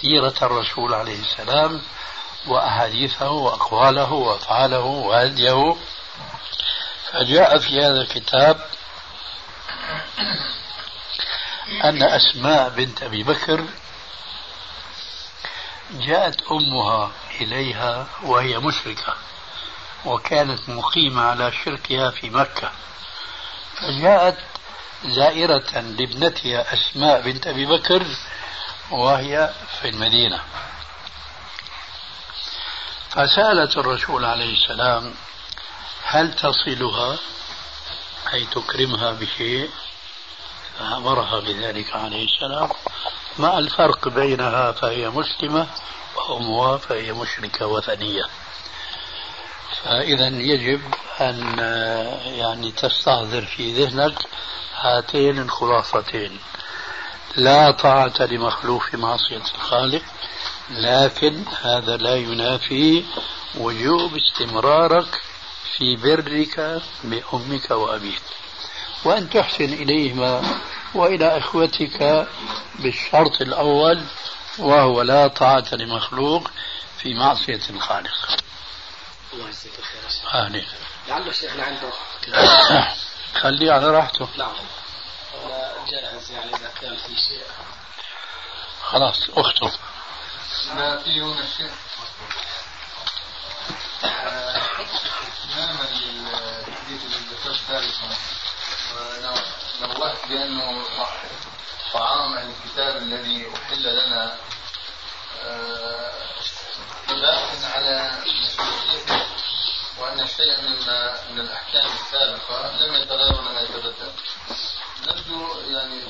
سيرة 0.00 0.34
الرسول 0.42 0.94
عليه 0.94 1.20
السلام 1.20 1.82
وأحاديثه 2.46 3.30
وأقواله 3.30 4.12
وأفعاله 4.12 4.80
وهديه. 4.80 5.76
فجاء 7.12 7.58
في 7.58 7.80
هذا 7.80 8.00
الكتاب 8.00 8.60
أن 11.84 12.02
أسماء 12.02 12.68
بنت 12.68 13.02
أبي 13.02 13.22
بكر 13.22 13.64
جاءت 15.90 16.42
أمها 16.42 17.10
إليها 17.40 18.06
وهي 18.22 18.58
مشركة 18.58 19.14
وكانت 20.04 20.68
مقيمة 20.68 21.22
على 21.22 21.52
شركها 21.64 22.10
في 22.10 22.30
مكة. 22.30 22.70
فجاءت 23.76 24.38
زائرة 25.04 25.80
لابنتها 25.80 26.74
أسماء 26.74 27.20
بنت 27.20 27.46
أبي 27.46 27.66
بكر 27.66 28.06
وهي 28.90 29.50
في 29.80 29.88
المدينة. 29.88 30.40
فسألت 33.10 33.76
الرسول 33.76 34.24
عليه 34.24 34.52
السلام 34.52 35.14
هل 36.04 36.34
تصلها؟ 36.34 37.18
أي 38.32 38.44
تكرمها 38.44 39.12
بشيء؟ 39.12 39.70
فأمرها 40.78 41.40
بذلك 41.40 41.96
عليه 41.96 42.24
السلام. 42.24 42.68
ما 43.38 43.58
الفرق 43.58 44.08
بينها 44.08 44.72
فهي 44.72 45.08
مسلمة 45.08 45.66
وأمها 46.16 46.76
فهي 46.76 47.12
مشركة 47.12 47.66
وثنية. 47.66 48.24
فإذا 49.84 50.26
يجب 50.26 50.94
أن 51.20 51.58
يعني 52.24 52.72
تستحضر 52.72 53.42
في 53.42 53.84
ذهنك 53.84 54.18
هاتين 54.80 55.38
الخلاصتين. 55.38 56.38
لا 57.36 57.70
طاعة 57.70 58.14
لمخلوق 58.20 58.82
في 58.82 58.96
معصية 58.96 59.42
الخالق 59.54 60.02
لكن 60.70 61.44
هذا 61.62 61.96
لا 61.96 62.14
ينافي 62.14 63.04
وجوب 63.54 64.12
استمرارك 64.16 65.22
في 65.76 65.96
برك 65.96 66.82
بأمك 67.04 67.70
وأبيك. 67.70 68.22
وأن 69.04 69.30
تحسن 69.30 69.72
إليهما 69.72 70.60
وإلى 70.94 71.38
إخوتك 71.38 72.26
بالشرط 72.78 73.40
الأول 73.40 74.02
وهو 74.58 75.02
لا 75.02 75.28
طاعة 75.28 75.66
لمخلوق 75.72 76.50
في 76.98 77.14
معصية 77.14 77.60
الخالق. 77.70 78.36
الله 79.32 79.48
يجزيك 79.48 79.72
الخير 79.78 80.02
يا 80.04 80.10
شيخ. 80.10 80.34
آمين. 80.34 80.66
لعله 81.08 81.32
شيخنا 81.32 81.64
عنده 81.64 81.90
خليه 83.42 83.72
على 83.72 83.86
راحته. 83.90 84.28
نعم. 84.36 84.54
جاهز 85.88 86.30
يعني 86.30 86.56
إذا 86.56 86.70
كان 86.80 86.96
في 86.96 87.16
شيء. 87.16 87.42
خلاص 88.82 89.28
اخطب 89.30 89.70
ما 90.74 90.98
في 90.98 91.20
هنا 91.20 91.44
شيء؟ 91.56 91.70
تماما 95.52 95.82
للحديث 95.82 97.04
اللي 97.04 97.16
ذكرت 97.30 97.60
سابقا 97.68 98.16
نوهت 99.80 100.28
بأنه 100.28 100.84
طعام 101.92 102.38
الكتاب 102.38 102.96
الذي 102.96 103.46
أحل 103.54 103.82
لنا 103.82 104.36
باق 107.08 107.50
على 107.74 108.12
مشروعيته 108.20 109.26
وأن 110.00 110.26
شيئا 110.26 110.60
مما 110.60 111.14
من 111.30 111.40
الأحكام 111.40 111.86
السابقة 112.00 112.86
لم 112.86 112.94
يتغير 112.94 113.34
ولم 113.34 113.58
يتبدل. 113.58 114.12
نرجو 115.06 115.46
يعني 115.70 116.00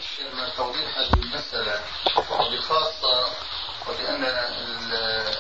توضيح 0.57 0.99
هذه 0.99 1.23
المسألة 1.23 1.81
وبخاصة 2.17 3.27
وبأن 3.89 4.25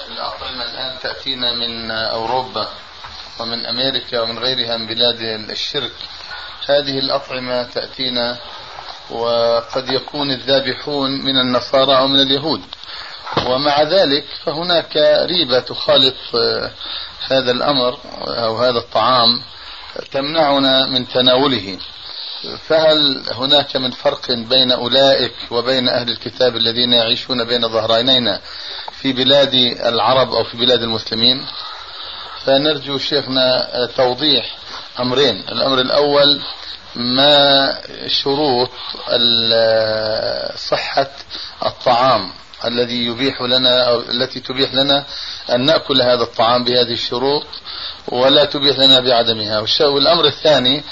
الأطعمة 0.08 0.64
الآن 0.64 0.98
تأتينا 1.02 1.52
من 1.52 1.90
أوروبا 1.90 2.68
ومن 3.40 3.66
أمريكا 3.66 4.20
ومن 4.20 4.38
غيرها 4.38 4.76
من 4.76 4.86
بلاد 4.86 5.20
الشرك 5.50 5.92
هذه 6.68 6.98
الأطعمة 6.98 7.62
تأتينا 7.62 8.36
وقد 9.10 9.88
يكون 9.88 10.30
الذابحون 10.30 11.10
من 11.10 11.38
النصارى 11.38 11.98
أو 11.98 12.08
من 12.08 12.20
اليهود 12.20 12.62
ومع 13.46 13.82
ذلك 13.82 14.24
فهناك 14.44 14.96
ريبة 15.26 15.60
تخالط 15.60 16.14
هذا 17.30 17.50
الأمر 17.50 17.98
أو 18.26 18.56
هذا 18.58 18.78
الطعام 18.78 19.42
تمنعنا 20.12 20.86
من 20.86 21.08
تناوله. 21.08 21.78
فهل 22.68 23.22
هناك 23.32 23.76
من 23.76 23.90
فرق 23.90 24.32
بين 24.32 24.72
أولئك 24.72 25.34
وبين 25.50 25.88
أهل 25.88 26.08
الكتاب 26.08 26.56
الذين 26.56 26.92
يعيشون 26.92 27.44
بين 27.44 27.68
ظهرانينا 27.68 28.40
في 29.00 29.12
بلاد 29.12 29.54
العرب 29.86 30.32
أو 30.32 30.44
في 30.44 30.56
بلاد 30.56 30.82
المسلمين؟ 30.82 31.46
فنرجو 32.44 32.98
شيخنا 32.98 33.68
توضيح 33.96 34.56
أمرين، 35.00 35.36
الأمر 35.48 35.80
الأول 35.80 36.40
ما 36.94 37.74
شروط 38.06 38.70
صحة 40.56 41.10
الطعام؟ 41.66 42.32
الذي 42.64 43.06
يبيح 43.06 43.42
لنا 43.42 43.88
أو 43.88 44.00
التي 44.00 44.40
تبيح 44.40 44.74
لنا 44.74 45.04
أن 45.50 45.60
نأكل 45.60 46.02
هذا 46.02 46.22
الطعام 46.22 46.64
بهذه 46.64 46.92
الشروط 46.92 47.46
ولا 48.08 48.44
تبيح 48.44 48.78
لنا 48.78 49.00
بعدمها. 49.00 49.64
والأمر 49.80 50.24
الثاني 50.24 50.84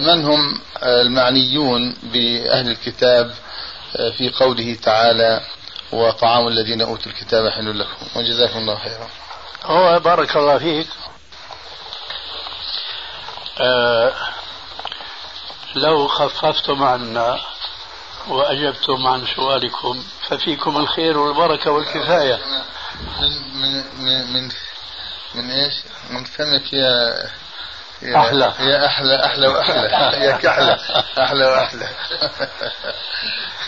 من 0.00 0.24
هم 0.24 0.60
المعنيون 0.82 1.96
بأهل 2.02 2.70
الكتاب 2.70 3.34
في 4.18 4.30
قوله 4.40 4.76
تعالى 4.82 5.40
وطعام 5.92 6.48
الذين 6.48 6.82
أوتوا 6.82 7.12
الكتاب 7.12 7.48
حل 7.48 7.78
لكم. 7.78 8.06
وجزاكم 8.16 8.58
الله 8.58 8.78
خيرا. 8.78 9.08
هو 9.64 10.00
بارك 10.00 10.36
الله 10.36 10.58
فيك. 10.58 10.88
آه 13.60 14.12
لو 15.74 16.08
خففتم 16.08 16.82
عنا 16.82 17.38
وأجبتم 18.28 19.06
عن 19.06 19.26
سؤالكم 19.36 20.04
ففيكم 20.28 20.76
الخير 20.76 21.18
والبركة 21.18 21.70
والكفاية. 21.70 22.38
من 23.20 23.30
من 23.54 23.84
من 23.98 24.32
من, 24.32 24.48
من 25.34 25.50
إيش؟ 25.50 25.74
من 26.10 26.24
فمك 26.24 26.72
يا 26.72 27.14
يا 28.02 28.16
أحلى. 28.16 28.52
يا 28.60 28.86
أحلى 28.86 29.24
أحلى 29.24 29.48
وأحلى. 29.48 29.90
يا 30.26 30.32
كحلة. 30.36 30.78
أحلى 31.18 31.46
وأحلى. 31.46 31.88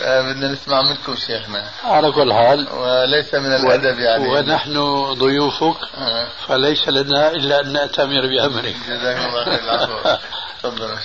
بدنا 0.01 0.49
نسمع 0.49 0.83
منكم 0.83 1.17
شيخنا. 1.17 1.71
على 1.85 2.13
كل 2.13 2.33
حال. 2.33 2.69
وليس 2.73 3.35
من 3.35 3.55
الأدب 3.55 3.99
يعني. 3.99 4.29
ونحن 4.29 4.75
ضيوفك 5.13 5.77
آه. 5.99 6.29
فليس 6.49 6.89
لنا 6.89 7.31
إلا 7.31 7.61
أن 7.61 7.73
نأتمر 7.73 8.27
بأمرك. 8.27 8.77
جزاك 8.89 9.17
الله 9.27 9.45
خير. 9.45 9.61
العفو. 9.65 10.19
تفضل. 10.63 10.99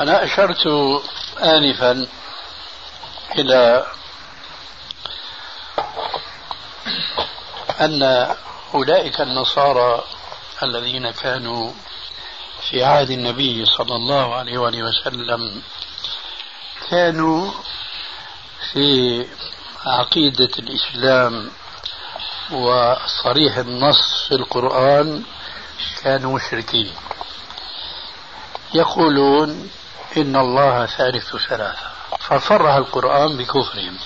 أنا 0.00 0.24
أشرت 0.24 0.66
آنفا 1.42 2.06
إلى 3.38 3.86
أن 7.80 8.02
أولئك 8.74 9.20
النصارى 9.20 10.04
الذين 10.62 11.10
كانوا 11.10 11.72
في 12.70 12.84
عهد 12.84 13.10
النبي 13.10 13.66
صلى 13.66 13.96
الله 13.96 14.34
عليه 14.34 14.58
وآله 14.58 14.82
وسلم 14.82 15.62
كانوا 16.90 17.50
في 18.72 19.26
عقيدة 19.86 20.50
الإسلام 20.58 21.50
وصريح 22.50 23.56
النص 23.56 24.24
في 24.28 24.34
القرآن 24.34 25.22
كانوا 26.02 26.34
مشركين. 26.36 26.92
يقولون 28.74 29.70
إن 30.16 30.36
الله 30.36 30.86
ثالث 30.86 31.36
ثلاثة. 31.36 31.88
فصرح 32.20 32.74
القرآن 32.74 33.36
بكفرهم. 33.36 33.98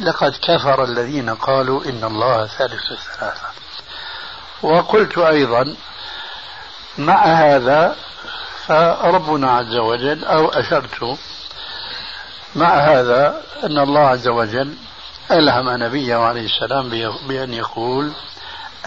لقد 0.00 0.36
كفر 0.42 0.84
الذين 0.84 1.34
قالوا 1.34 1.84
إن 1.84 2.04
الله 2.04 2.46
ثالث 2.46 2.86
ثلاثة. 2.86 3.48
وقلت 4.62 5.18
أيضا 5.18 5.76
مع 6.98 7.24
هذا 7.24 7.96
فربنا 8.66 9.50
عز 9.50 9.76
وجل 9.76 10.24
أو 10.24 10.48
أشرت 10.48 11.18
مع 12.54 12.74
هذا 12.74 13.42
أن 13.64 13.78
الله 13.78 14.00
عز 14.00 14.28
وجل 14.28 14.74
ألهم 15.30 15.82
نبيه 15.82 16.16
عليه 16.16 16.46
السلام 16.46 16.88
بأن 17.28 17.54
يقول 17.54 18.12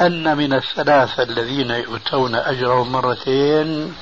أن 0.01 0.37
من 0.37 0.53
الثلاثة 0.53 1.23
الذين 1.23 1.71
يؤتون 1.71 2.35
أجرهم 2.35 2.91
مرتين 2.91 3.95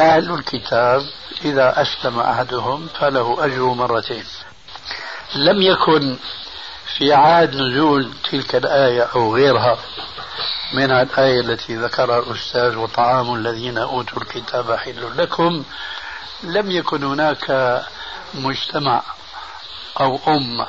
أهل 0.00 0.34
الكتاب 0.34 1.02
إذا 1.44 1.82
أسلم 1.82 2.20
أحدهم 2.20 2.88
فله 3.00 3.44
أجر 3.44 3.62
مرتين. 3.62 4.24
لم 5.34 5.62
يكن 5.62 6.16
في 6.98 7.12
عاد 7.12 7.56
نزول 7.56 8.10
تلك 8.30 8.54
الآية 8.54 9.02
أو 9.02 9.34
غيرها 9.34 9.78
من 10.72 10.90
الآية 10.90 11.40
التي 11.40 11.76
ذكرها 11.76 12.18
الأستاذ 12.18 12.76
وطعام 12.76 13.34
الذين 13.34 13.78
أوتوا 13.78 14.22
الكتاب 14.22 14.72
حل 14.72 15.18
لكم 15.18 15.64
لم 16.42 16.70
يكن 16.70 17.04
هناك 17.04 17.82
مجتمع 18.34 19.02
أو 20.00 20.20
أمة 20.28 20.66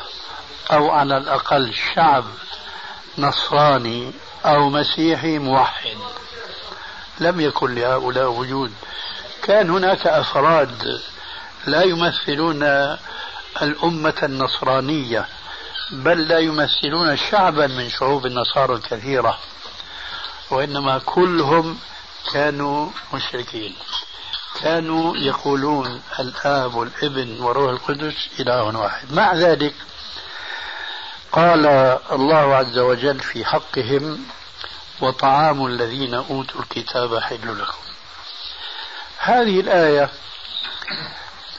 أو 0.71 0.91
على 0.91 1.17
الأقل 1.17 1.73
شعب 1.73 2.25
نصراني 3.17 4.11
أو 4.45 4.69
مسيحي 4.69 5.39
موحد. 5.39 5.97
لم 7.19 7.41
يكن 7.41 7.75
لهؤلاء 7.75 8.31
وجود. 8.31 8.73
كان 9.45 9.69
هناك 9.69 10.07
أفراد 10.07 11.01
لا 11.65 11.83
يمثلون 11.83 12.63
الأمة 13.61 14.13
النصرانية 14.23 15.27
بل 15.91 16.27
لا 16.27 16.39
يمثلون 16.39 17.17
شعبا 17.17 17.67
من 17.67 17.89
شعوب 17.89 18.25
النصارى 18.25 18.73
الكثيرة 18.73 19.37
وإنما 20.51 20.99
كلهم 21.05 21.77
كانوا 22.33 22.89
مشركين. 23.13 23.75
كانوا 24.61 25.17
يقولون 25.17 26.01
الآب 26.19 26.75
والابن 26.75 27.41
وروح 27.41 27.71
القدس 27.71 28.29
إله 28.39 28.63
واحد. 28.63 29.13
مع 29.13 29.33
ذلك 29.33 29.73
قال 31.31 31.65
الله 32.11 32.55
عز 32.55 32.77
وجل 32.77 33.19
في 33.19 33.45
حقهم 33.45 34.25
وطعام 35.01 35.65
الذين 35.65 36.13
أوتوا 36.13 36.61
الكتاب 36.61 37.19
حل 37.19 37.59
لكم. 37.59 37.94
هذه 39.25 39.59
الآية 39.59 40.09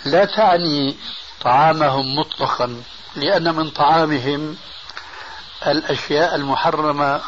لا 0.05 0.25
تعني 0.25 0.97
طعامهم 1.41 2.19
مطلقا 2.19 2.83
لأن 3.17 3.55
من 3.55 3.71
طعامهم 3.71 4.57
الأشياء 5.67 6.35
المحرمة 6.35 7.21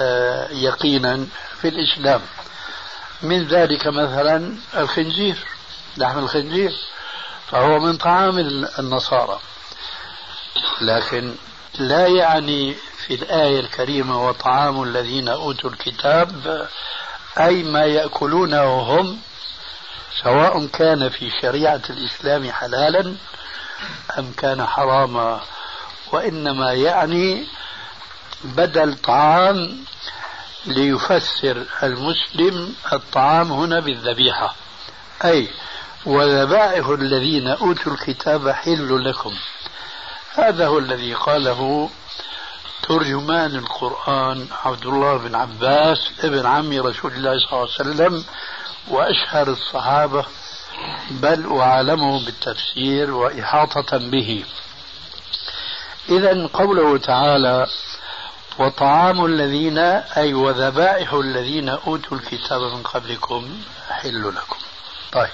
آه، 0.00 0.48
يقينا 0.50 1.26
في 1.60 1.68
الإسلام. 1.68 2.20
من 3.22 3.48
ذلك 3.48 3.86
مثلا 3.86 4.56
الخنزير 4.76 5.36
لحم 5.96 6.18
الخنزير 6.18 6.72
فهو 7.50 7.78
من 7.78 7.96
طعام 7.96 8.38
النصارى. 8.78 9.40
لكن 10.80 11.34
لا 11.78 12.06
يعني 12.06 12.76
في 13.06 13.14
الآية 13.14 13.60
الكريمة 13.60 14.28
وطعام 14.28 14.82
الذين 14.82 15.28
أوتوا 15.28 15.70
الكتاب 15.70 16.68
أي 17.38 17.62
ما 17.62 17.84
يأكلونه 17.84 18.64
هم 18.64 19.18
سواء 20.22 20.66
كان 20.66 21.08
في 21.08 21.30
شريعة 21.42 21.82
الإسلام 21.90 22.50
حلالا 22.50 23.14
أم 24.18 24.32
كان 24.36 24.66
حراما 24.66 25.40
وإنما 26.12 26.72
يعني 26.72 27.46
بدل 28.44 28.96
طعام 28.96 29.84
ليفسر 30.66 31.66
المسلم 31.82 32.74
الطعام 32.92 33.52
هنا 33.52 33.80
بالذبيحة. 33.80 34.54
أي 35.24 35.48
وذبائح 36.06 36.86
الذين 36.86 37.48
أوتوا 37.48 37.92
الكتاب 37.92 38.48
حل 38.48 39.04
لكم. 39.04 39.34
هذا 40.34 40.66
هو 40.66 40.78
الذي 40.78 41.14
قاله 41.14 41.90
ترجمان 42.82 43.54
القرآن 43.56 44.46
عبد 44.64 44.86
الله 44.86 45.16
بن 45.16 45.34
عباس 45.34 46.10
ابن 46.20 46.46
عم 46.46 46.72
رسول 46.72 47.12
الله 47.12 47.38
صلى 47.38 47.52
الله 47.52 47.68
عليه 47.80 47.90
وسلم 47.90 48.24
وأشهر 48.90 49.48
الصحابة 49.48 50.24
بل 51.10 51.46
وعالمه 51.46 52.24
بالتفسير 52.24 53.10
وإحاطة 53.10 53.98
به. 53.98 54.44
إذا 56.08 56.46
قوله 56.46 56.98
تعالى 56.98 57.66
وطعام 58.58 59.26
الذين 59.26 59.78
أي 60.16 60.34
وذبائح 60.34 61.12
الذين 61.12 61.68
أوتوا 61.68 62.16
الكتاب 62.16 62.60
من 62.60 62.82
قبلكم 62.82 63.62
حل 63.90 64.28
لكم. 64.28 64.56
طيب. 65.12 65.28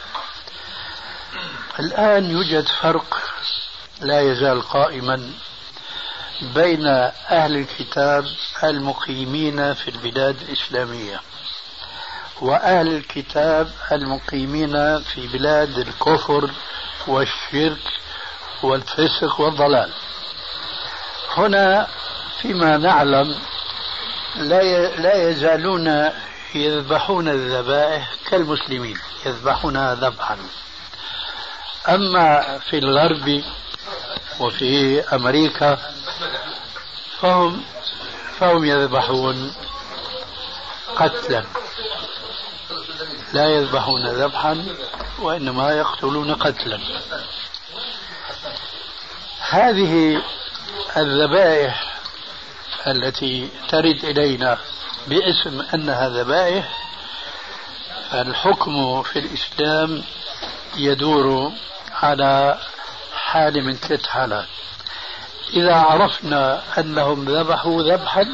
الآن 1.79 2.31
يوجد 2.31 2.69
فرق 2.69 3.23
لا 4.01 4.21
يزال 4.21 4.63
قائما 4.63 5.31
بين 6.43 6.87
أهل 7.31 7.57
الكتاب 7.57 8.27
المقيمين 8.65 9.75
في 9.75 9.89
البلاد 9.91 10.37
الإسلامية. 10.43 11.21
وأهل 12.41 12.89
الكتاب 12.97 13.71
المقيمين 13.93 15.03
في 15.03 15.27
بلاد 15.27 15.79
الكفر 15.79 16.51
والشرك 17.07 17.79
والفسق 18.63 19.41
والضلال. 19.41 19.93
هنا 21.37 21.89
فيما 22.43 22.77
نعلم 22.77 23.39
لا 24.37 24.89
لا 24.97 25.31
يزالون 25.31 26.11
يذبحون 26.55 27.29
الذبائح 27.29 28.15
كالمسلمين 28.31 28.99
يذبحونها 29.27 29.95
ذبحا. 29.95 30.39
أما 31.89 32.59
في 32.59 32.79
الغرب 32.79 33.43
وفي 34.41 35.01
أمريكا 35.01 35.79
فهم 37.21 37.63
فهم 38.39 38.65
يذبحون 38.65 39.55
قتلا. 40.97 41.45
لا 43.35 43.49
يذبحون 43.49 44.07
ذبحا 44.07 44.67
وإنما 45.19 45.71
يقتلون 45.71 46.35
قتلا. 46.35 46.79
هذه 49.49 50.23
الذبائح 50.97 51.95
التي 52.87 53.49
ترد 53.69 54.05
إلينا 54.05 54.59
باسم 55.07 55.63
أنها 55.75 56.09
ذبائح 56.09 56.85
الحكم 58.13 59.03
في 59.03 59.19
الإسلام 59.19 60.03
يدور 60.77 61.53
على 62.03 62.59
حال 63.15 63.65
من 63.65 63.77
ثلاث 63.77 64.07
حالات. 64.07 64.47
إذا 65.53 65.75
عرفنا 65.75 66.63
أنهم 66.79 67.25
ذبحوا 67.25 67.83
ذبحا 67.83 68.29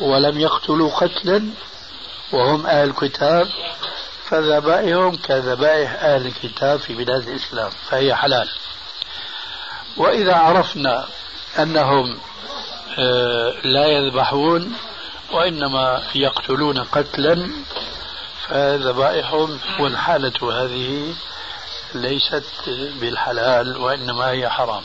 ولم 0.00 0.40
يقتلوا 0.40 0.90
قتلا 0.90 1.50
وهم 2.32 2.66
أهل 2.66 2.88
الكتاب 2.88 3.46
فذبائحهم 4.32 5.16
كذبائح 5.16 5.92
أهل 5.92 6.26
الكتاب 6.26 6.80
في 6.80 6.94
بلاد 6.94 7.28
الإسلام 7.28 7.70
فهي 7.90 8.14
حلال. 8.14 8.48
وإذا 9.96 10.34
عرفنا 10.34 11.06
أنهم 11.58 12.18
آه، 12.98 13.54
لا 13.64 13.86
يذبحون 13.86 14.72
وإنما 15.32 16.02
يقتلون 16.14 16.78
قتلا 16.78 17.50
فذبائحهم 18.48 19.58
والحالة 19.80 20.62
هذه 20.62 21.14
ليست 21.94 22.44
بالحلال 23.00 23.76
وإنما 23.76 24.30
هي 24.30 24.48
حرام. 24.50 24.82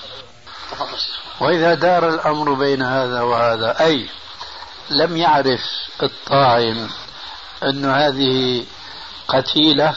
وإذا 1.39 1.73
دار 1.73 2.09
الأمر 2.09 2.53
بين 2.53 2.81
هذا 2.81 3.21
وهذا 3.21 3.85
أي 3.85 4.09
لم 4.89 5.17
يعرف 5.17 5.61
الطاعم 6.03 6.89
أن 7.63 7.85
هذه 7.85 8.65
قتيلة 9.27 9.95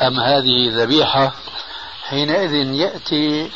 أم 0.00 0.20
هذه 0.20 0.82
ذبيحة؟ 0.82 1.32
حينئذ 2.08 2.52
يأتي 2.74 3.50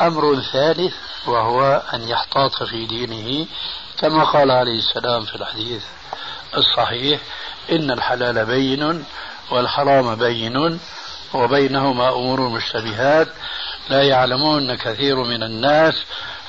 أمر 0.00 0.40
ثالث 0.52 0.94
وهو 1.26 1.82
أن 1.94 2.08
يحتاط 2.08 2.62
في 2.62 2.86
دينه 2.86 3.46
كما 3.98 4.24
قال 4.24 4.50
عليه 4.50 4.78
السلام 4.78 5.24
في 5.24 5.34
الحديث 5.34 5.82
الصحيح 6.56 7.20
إن 7.72 7.90
الحلال 7.90 8.46
بين 8.46 9.04
والحرام 9.50 10.14
بين 10.14 10.78
وبينهما 11.34 12.08
أمور 12.08 12.40
مشتبهات 12.40 13.28
لا 13.90 14.02
يعلمون 14.02 14.74
كثير 14.74 15.16
من 15.16 15.42
الناس 15.42 15.94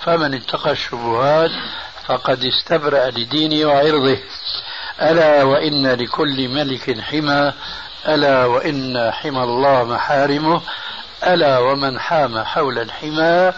فمن 0.06 0.34
اتقى 0.34 0.72
الشبهات 0.72 1.52
فقد 2.06 2.44
استبرأ 2.44 3.10
لدينه 3.10 3.66
وعرضه. 3.66 4.18
ألا 5.02 5.44
وإن 5.44 5.88
لكل 5.88 6.50
ملك 6.50 7.02
حمى 7.02 7.54
ألا 8.08 8.46
وإن 8.46 9.12
حمى 9.12 9.44
الله 9.44 9.84
محارمه 9.84 10.62
ألا 11.24 11.60
ومن 11.60 12.00
حام 12.00 12.44
حول 12.44 12.80
الحمى 12.80 13.54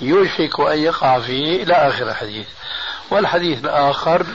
يوشك 0.00 0.60
أن 0.60 0.78
يقع 0.78 1.20
فيه 1.20 1.62
إلى 1.62 1.74
آخر 1.74 2.08
الحديث. 2.08 2.46
والحديث 3.10 3.64
الآخر 3.64 4.26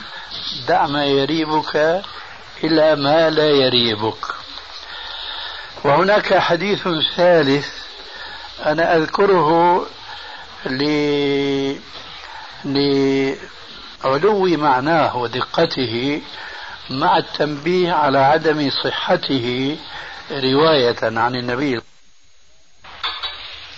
دع 0.67 0.87
ما 0.87 1.05
يريبك 1.05 2.01
إلى 2.63 2.95
ما 2.95 3.29
لا 3.29 3.49
يريبك. 3.49 4.25
وهناك 5.83 6.37
حديث 6.37 6.87
ثالث 7.15 7.67
أنا 8.65 8.95
أذكره 8.95 9.85
ل 10.65 10.83
لعلو 12.65 14.45
معناه 14.45 15.17
ودقته 15.17 16.21
مع 16.89 17.17
التنبيه 17.17 17.93
على 17.93 18.19
عدم 18.19 18.69
صحته 18.83 19.77
رواية 20.31 20.95
عن 21.03 21.35
النبي. 21.35 21.81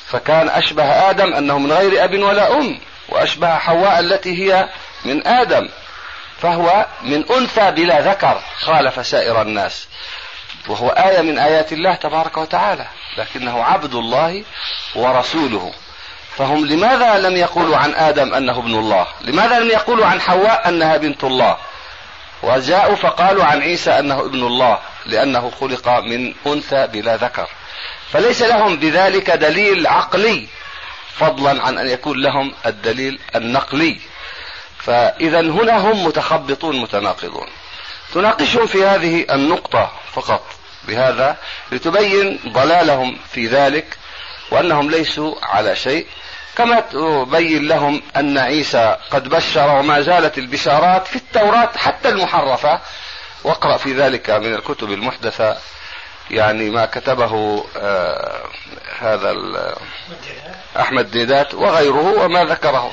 فكان 0.08 0.50
أشبه 0.50 0.84
آدم 0.84 1.34
أنه 1.34 1.60
من 1.60 1.72
غير 1.72 2.04
أب 2.04 2.14
ولا 2.14 2.58
أم 2.58 2.80
وأشبه 3.10 3.56
حواء 3.58 4.00
التي 4.00 4.44
هي 4.44 4.70
من 5.06 5.28
آدم 5.28 5.70
فهو 6.38 6.86
من 7.02 7.32
أنثى 7.32 7.72
بلا 7.72 8.12
ذكر 8.12 8.42
خالف 8.60 9.08
سائر 9.08 9.42
الناس. 9.42 9.88
وهو 10.68 10.90
آية 10.90 11.22
من 11.22 11.40
آيات 11.40 11.74
الله 11.74 11.96
تبارك 11.96 12.38
وتعالى 12.38 12.86
لكنه 13.18 13.64
عبد 13.64 13.96
الله 13.96 14.44
ورسوله. 14.96 15.74
فهم 16.36 16.66
لماذا 16.66 17.20
لم 17.20 17.36
يقولوا 17.36 17.78
عن 17.78 17.94
آدم 17.94 18.34
أنه 18.34 18.60
ابن 18.60 18.76
الله؟ 18.76 19.08
لماذا 19.22 19.60
لم 19.60 19.70
يقولوا 19.70 20.06
عن 20.06 20.22
حواء 20.22 20.70
أنها 20.70 20.98
بنت 20.98 21.24
الله؟ 21.24 21.58
وجاءوا 22.44 22.96
فقالوا 22.96 23.44
عن 23.44 23.62
عيسى 23.62 23.92
أنه 23.92 24.20
ابن 24.20 24.44
الله 24.44 24.80
لأنه 25.06 25.52
خلق 25.60 25.90
من 25.90 26.34
أنثى 26.48 26.88
بلا 26.88 27.16
ذكر. 27.16 27.48
فليس 28.12 28.42
لهم 28.42 28.76
بذلك 28.76 29.32
دليل 29.32 29.88
عقلي 29.88 30.48
فضلا 31.16 31.64
عن 31.64 31.78
أن 31.78 31.88
يكون 31.88 32.22
لهم 32.22 32.54
الدليل 32.66 33.20
النقلي. 33.36 34.00
فإذا 34.78 35.40
هنا 35.40 35.78
هم 35.78 36.06
متخبطون 36.06 36.82
متناقضون. 36.82 37.48
تناقشهم 38.14 38.68
في 38.68 38.86
هذه 38.86 39.26
النقطة 39.32 39.92
فقط 40.14 40.46
بهذا 40.88 41.38
لتبين 41.72 42.40
ضلالهم 42.48 43.18
في 43.32 43.48
ذلك 43.48 43.98
وأنهم 44.52 44.92
ليسوا 44.92 45.36
على 45.44 45.76
شيء. 45.76 46.08
كما 46.58 46.80
تبين 46.80 47.68
لهم 47.68 48.02
أن 48.16 48.38
عيسى 48.38 48.96
قد 49.12 49.30
بشر 49.30 49.70
وما 49.70 50.02
زالت 50.02 50.38
البشارات 50.38 51.08
في 51.08 51.16
التوراة 51.16 51.70
حتى 51.78 52.10
المحرفة. 52.10 52.80
واقرأ 53.44 53.78
في 53.78 53.94
ذلك 53.94 54.30
من 54.30 54.54
الكتب 54.54 54.92
المحدثة 54.92 55.58
يعني 56.32 56.70
ما 56.70 56.86
كتبه 56.86 57.64
آه 57.78 58.42
هذا 59.00 59.34
أحمد 60.80 61.12
ديدات 61.12 61.54
وغيره 61.54 62.24
وما 62.26 62.46
ذكره 62.46 62.92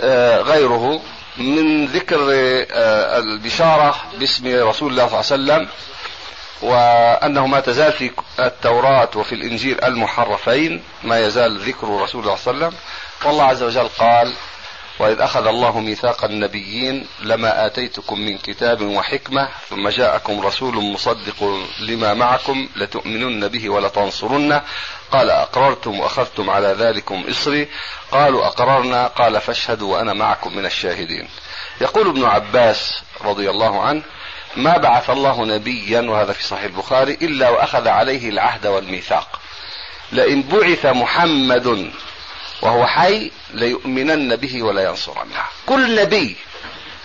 آه 0.00 0.38
غيره 0.40 1.00
من 1.36 1.86
ذكر 1.86 2.18
آه 2.30 3.18
البشارة 3.18 3.96
باسم 4.18 4.46
رسول 4.68 4.90
الله 4.92 5.22
صلى 5.22 5.36
الله 5.36 5.54
عليه 5.54 5.62
وسلم. 5.64 5.68
وأنه 6.62 7.46
ما 7.46 7.60
تزال 7.60 7.92
في 7.92 8.10
التوراة 8.40 9.10
وفي 9.16 9.34
الإنجيل 9.34 9.84
المحرفين 9.84 10.82
ما 11.04 11.20
يزال 11.20 11.58
ذكر 11.58 11.88
رسول 11.88 12.22
الله 12.22 12.36
صلى 12.36 12.54
الله 12.54 12.66
عليه 12.66 12.76
وسلم. 12.76 12.80
والله 13.24 13.44
عز 13.44 13.62
وجل 13.62 13.88
قال 13.88 14.32
وإذ 14.98 15.20
أخذ 15.20 15.46
الله 15.46 15.80
ميثاق 15.80 16.24
النبيين 16.24 17.06
لما 17.22 17.66
آتيتكم 17.66 18.20
من 18.20 18.38
كتاب 18.38 18.82
وحكمة 18.82 19.48
ثم 19.70 19.88
جاءكم 19.88 20.40
رسول 20.40 20.74
مصدق 20.74 21.66
لما 21.80 22.14
معكم 22.14 22.68
لتؤمنن 22.76 23.48
به 23.48 23.68
ولتنصرنه. 23.68 24.62
قال 25.10 25.30
أقررتم 25.30 26.00
وأخذتم 26.00 26.50
على 26.50 26.68
ذلكم 26.78 27.24
إصري. 27.30 27.68
قالوا 28.12 28.46
أقررنا. 28.46 29.06
قال 29.06 29.40
فاشهدوا 29.40 29.96
وأنا 29.96 30.12
معكم 30.12 30.56
من 30.56 30.66
الشاهدين. 30.66 31.28
يقول 31.80 32.08
ابن 32.08 32.24
عباس 32.24 33.02
رضي 33.24 33.50
الله 33.50 33.82
عنه 33.82 34.02
ما 34.58 34.76
بعث 34.76 35.10
الله 35.10 35.44
نبيا 35.44 36.00
وهذا 36.00 36.32
في 36.32 36.42
صحيح 36.42 36.64
البخاري 36.64 37.12
إلا 37.12 37.48
وأخذ 37.48 37.88
عليه 37.88 38.28
العهد 38.28 38.66
والميثاق. 38.66 39.40
لئن 40.12 40.42
بعث 40.42 40.86
محمد 40.86 41.90
وهو 42.62 42.86
حي 42.86 43.30
ليؤمنن 43.54 44.36
به 44.36 44.62
ولا 44.62 44.84
ينصرنه 44.84 45.44
كل 45.66 46.00
نبي 46.02 46.36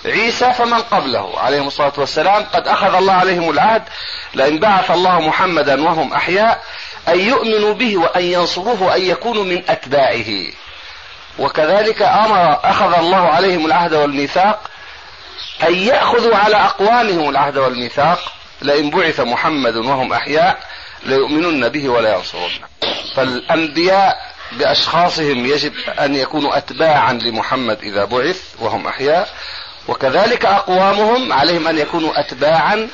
عيسى 0.05 0.53
فمن 0.53 0.81
قبله. 0.81 1.39
عليهم 1.39 1.67
الصلاة 1.67 1.93
والسلام. 1.97 2.43
قد 2.53 2.67
أخذ 2.67 2.95
الله 2.95 3.13
عليهم 3.13 3.49
العهد. 3.49 3.83
لئن 4.33 4.59
بعث 4.59 4.91
الله 4.91 5.19
محمدا 5.19 5.83
وهم 5.83 6.13
أحياء 6.13 6.63
أن 7.07 7.19
يؤمنوا 7.19 7.73
به 7.73 7.97
وأن 7.97 8.23
ينصروه 8.23 8.83
وأن 8.83 9.01
يكونوا 9.01 9.43
من 9.43 9.63
أتباعه. 9.69 10.53
وكذلك 11.39 12.01
أمر 12.01 12.59
أخذ 12.63 12.93
الله 12.93 13.17
عليهم 13.17 13.65
العهد 13.65 13.93
والميثاق 13.93 14.69
أن 15.67 15.73
يأخذوا 15.73 16.35
على 16.35 16.55
أقوامهم 16.55 17.29
العهد 17.29 17.57
والميثاق 17.57 18.19
لئن 18.61 18.89
بعث 18.89 19.19
محمد 19.19 19.75
وهم 19.75 20.13
أحياء 20.13 20.59
ليؤمنن 21.05 21.69
به 21.69 21.89
ولا 21.89 22.15
ينصرونه 22.15 22.67
فالأنبياء 23.15 24.33
بأشخاصهم 24.51 25.45
يجب 25.45 25.73
أن 25.99 26.15
يكونوا 26.15 26.57
أتباعا 26.57 27.13
لمحمد 27.13 27.77
إذا 27.83 28.05
بعث 28.05 28.41
وهم 28.59 28.87
أحياء 28.87 29.29
وكذلك 29.87 30.45
أقوامهم 30.45 31.33
عليهم 31.33 31.67
أن 31.67 31.77
يكونوا 31.77 32.19
أتباعا 32.19 32.89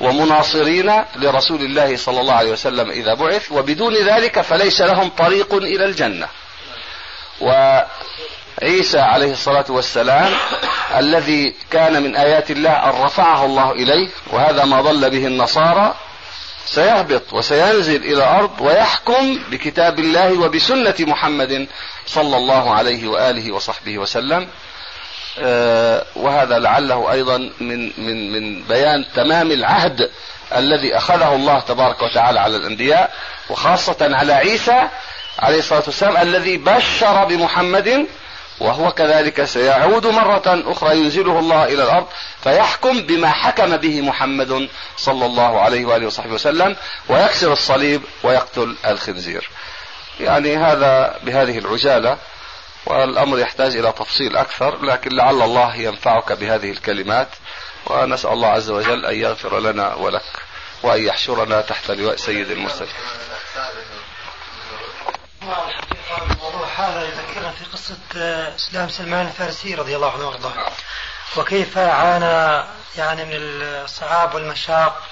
ومناصرين 0.00 0.92
لرسول 1.16 1.60
الله 1.60 1.96
صلى 1.96 2.20
الله 2.20 2.34
عليه 2.34 2.52
وسلم 2.52 2.90
إذا 2.90 3.14
بعث 3.14 3.52
وبدون 3.52 3.94
ذلك 3.94 4.40
فليس 4.40 4.80
لهم 4.80 5.08
طريق 5.08 5.54
إلى 5.54 5.84
الجنة. 5.84 6.28
وعيسى 8.62 8.98
عليه 8.98 9.32
الصلاة 9.32 9.64
والسلام 9.68 10.32
الذي 10.96 11.54
كان 11.70 12.02
من 12.02 12.16
آيات 12.16 12.50
الله 12.50 12.70
أن 12.70 13.02
رفعه 13.02 13.44
الله 13.44 13.72
إليه 13.72 14.08
وهذا 14.30 14.64
ما 14.64 14.80
ضل 14.80 15.10
به 15.10 15.26
النصارى 15.26 15.94
سيهبط 16.66 17.32
وسينزل 17.32 17.96
إلى 17.96 18.14
الأرض 18.14 18.60
ويحكم 18.60 19.38
بكتاب 19.50 19.98
الله 19.98 20.40
وبسنة 20.40 20.94
محمد 21.00 21.66
صلى 22.06 22.36
الله 22.36 22.74
عليه 22.74 23.08
وآله 23.08 23.52
وصحبه 23.52 23.98
وسلم. 23.98 24.48
آه، 25.38 26.04
وهذا 26.16 26.58
لعله 26.58 27.12
أيضا 27.12 27.50
من 27.60 27.92
من 28.06 28.32
من 28.32 28.62
بيان 28.62 29.04
تمام 29.14 29.50
العهد 29.50 30.10
الذي 30.56 30.96
أخذه 30.96 31.34
الله 31.34 31.60
تبارك 31.60 32.02
وتعالى 32.02 32.40
على 32.40 32.56
الأنبياء 32.56 33.14
وخاصة 33.50 33.96
على 34.00 34.32
عيسى 34.32 34.88
عليه 35.38 35.58
الصلاة 35.58 35.82
والسلام 35.86 36.16
الذي 36.16 36.56
بشر 36.56 37.24
بمحمد 37.24 38.06
وهو 38.60 38.92
كذلك 38.92 39.44
سيعود 39.44 40.06
مرة 40.06 40.42
أخرى 40.46 40.98
ينزله 40.98 41.38
الله 41.38 41.64
إلى 41.64 41.82
الأرض 41.82 42.06
فيحكم 42.42 43.00
بما 43.00 43.30
حكم 43.30 43.76
به 43.76 44.00
محمد 44.00 44.68
صلى 44.96 45.26
الله 45.26 45.60
عليه 45.60 45.84
وآله 45.84 46.06
وصحبه 46.06 46.34
وسلم 46.34 46.76
ويكسر 47.08 47.52
الصليب 47.52 48.02
ويقتل 48.22 48.76
الخنزير. 48.86 49.50
يعني 50.20 50.56
هذا 50.56 51.18
بهذه 51.22 51.58
العجالة 51.58 52.18
والأمر 52.86 53.38
يحتاج 53.38 53.76
إلى 53.76 53.92
تفصيل 53.92 54.36
أكثر 54.36 54.84
لكن 54.84 55.10
لعل 55.16 55.42
الله 55.42 55.74
ينفعك 55.76 56.32
بهذه 56.32 56.70
الكلمات 56.70 57.28
ونسأل 57.86 58.30
الله 58.32 58.48
عز 58.48 58.70
وجل 58.70 59.06
أن 59.06 59.14
يغفر 59.14 59.60
لنا 59.60 59.94
ولك 59.94 60.22
وأن 60.82 61.04
يحشرنا 61.04 61.60
تحت 61.60 61.90
لواء 61.90 62.16
سيد 62.16 62.50
المرسلين. 62.50 62.92
الموضوع 65.44 66.66
هذا 66.76 67.02
يذكرنا 67.02 67.50
في 67.50 67.64
قصة 67.64 67.98
آه، 68.16 68.56
إسلام 68.56 68.88
سلمان 68.88 69.26
الفارسي 69.26 69.74
رضي 69.74 69.96
الله 69.96 70.12
عنه 70.12 70.28
وأرضاه. 70.28 70.72
وكيف 71.36 71.78
عانى 71.78 72.64
يعني 72.96 73.24
من 73.24 73.32
الصعاب 73.32 74.34
والمشاق. 74.34 75.02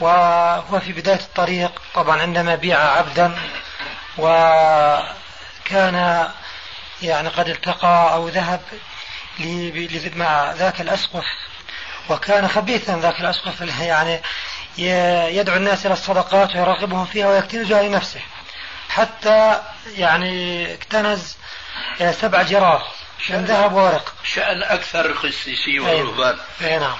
وهو 0.00 0.80
في 0.80 0.92
بداية 0.92 1.20
الطريق 1.20 1.82
طبعا 1.94 2.22
عندما 2.22 2.54
بيع 2.54 2.78
عبدا 2.78 3.38
وكان 4.18 5.08
يعني 7.02 7.28
قد 7.28 7.48
التقى 7.48 8.12
أو 8.12 8.28
ذهب 8.28 8.60
مع 10.16 10.52
ذاك 10.52 10.80
الأسقف. 10.80 11.24
وكان 12.10 12.48
خبيثا 12.48 12.98
ذاك 12.98 13.20
الأسقف 13.20 13.80
يعني 13.80 14.22
يدعو 15.38 15.56
الناس 15.56 15.86
إلى 15.86 15.94
الصدقات 15.94 16.56
ويرغبهم 16.56 17.04
فيها 17.04 17.28
ويكتنزها 17.28 17.82
لنفسه. 17.82 18.20
حتى 18.94 19.60
يعني 19.96 20.74
اكتنز 20.74 21.36
آه، 22.00 22.12
سبع 22.12 22.42
جرار 22.42 22.86
من 23.30 23.44
ذهب 23.44 23.72
وورق. 23.72 24.14
شأن 24.24 24.62
أكثر 24.62 25.06
القسيسي 25.06 25.80
والرهبان 25.80 26.36
أي 26.60 26.78
نعم. 26.78 26.96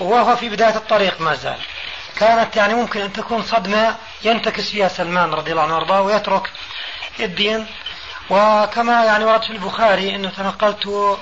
وهو 0.00 0.36
في 0.36 0.48
بداية 0.48 0.76
الطريق 0.76 1.20
ما 1.20 1.34
زال. 1.34 1.58
كانت 2.16 2.56
يعني 2.56 2.74
ممكن 2.74 3.00
أن 3.00 3.12
تكون 3.12 3.42
صدمة 3.42 3.96
ينتكس 4.22 4.70
فيها 4.70 4.88
سلمان 4.88 5.34
رضي 5.34 5.50
الله 5.50 5.62
عنه 5.62 5.74
وأرضاه 5.74 6.02
ويترك 6.02 6.50
الدين. 7.20 7.66
وكما 8.30 9.04
يعني 9.04 9.24
ورد 9.24 9.42
في 9.42 9.50
البخاري 9.50 10.14
أنه 10.14 10.30
تنقلت 10.30 11.18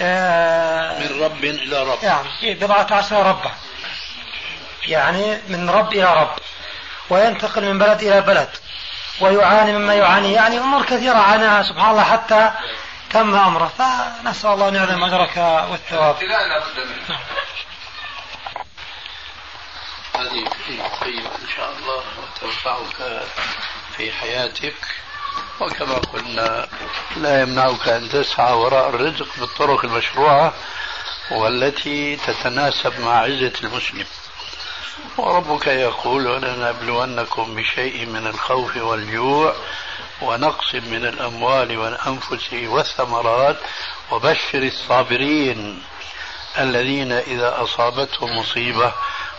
آه 0.00 0.98
من 0.98 1.22
رب 1.22 1.44
إلى 1.44 1.82
رب. 1.82 1.98
يعني 2.02 2.54
بضعة 2.54 2.86
عشر 2.90 3.26
ربا. 3.26 3.50
يعني 4.86 5.38
من 5.48 5.70
رب 5.70 5.92
إلى 5.92 6.14
رب. 6.14 6.36
وينتقل 7.10 7.64
من 7.64 7.78
بلد 7.78 8.02
إلى 8.02 8.20
بلد. 8.20 8.48
ويعاني 9.20 9.72
مما 9.72 9.94
يعاني. 9.94 10.32
يعني 10.32 10.58
أمور 10.58 10.82
كثيرة 10.82 11.18
عاناها 11.18 11.62
سبحان 11.62 11.90
الله 11.90 12.04
حتى 12.04 12.52
تم 13.10 13.34
أمره. 13.34 13.72
فنسأل 13.78 14.50
الله 14.50 14.68
أن 14.68 14.74
يعلم 14.74 15.04
أجرك 15.04 15.36
والثواب. 15.70 16.16
هذه 20.14 20.44
طيبة 21.00 21.34
إن 21.42 21.48
شاء 21.56 21.72
الله 21.78 22.02
وتنفعك 22.22 23.22
في 23.96 24.12
حياتك. 24.12 24.74
وكما 25.60 25.94
قلنا 25.94 26.68
لا 27.16 27.42
يمنعك 27.42 27.88
أن 27.88 28.08
تسعى 28.08 28.52
وراء 28.52 28.88
الرزق 28.88 29.28
بالطرق 29.36 29.84
المشروعة 29.84 30.52
والتي 31.30 32.16
تتناسب 32.16 33.00
مع 33.00 33.20
عزة 33.20 33.52
المسلم. 33.64 34.06
وربك 35.18 35.66
يقول 35.66 36.26
ولنبلونكم 36.26 37.54
بشيء 37.54 38.06
من 38.06 38.26
الخوف 38.26 38.76
والجوع 38.76 39.54
ونقص 40.22 40.74
من 40.74 41.06
الأموال 41.06 41.78
والأنفس 41.78 42.52
والثمرات 42.52 43.56
وبشر 44.10 44.62
الصابرين 44.62 45.82
الذين 46.58 47.12
إذا 47.12 47.62
أصابتهم 47.62 48.38
مصيبة 48.38 48.92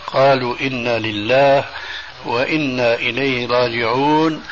قالوا 0.07 0.55
إنا 0.61 0.99
لله 0.99 1.65
وإنا 2.25 2.93
إليه 2.93 3.47
راجعون 3.47 4.43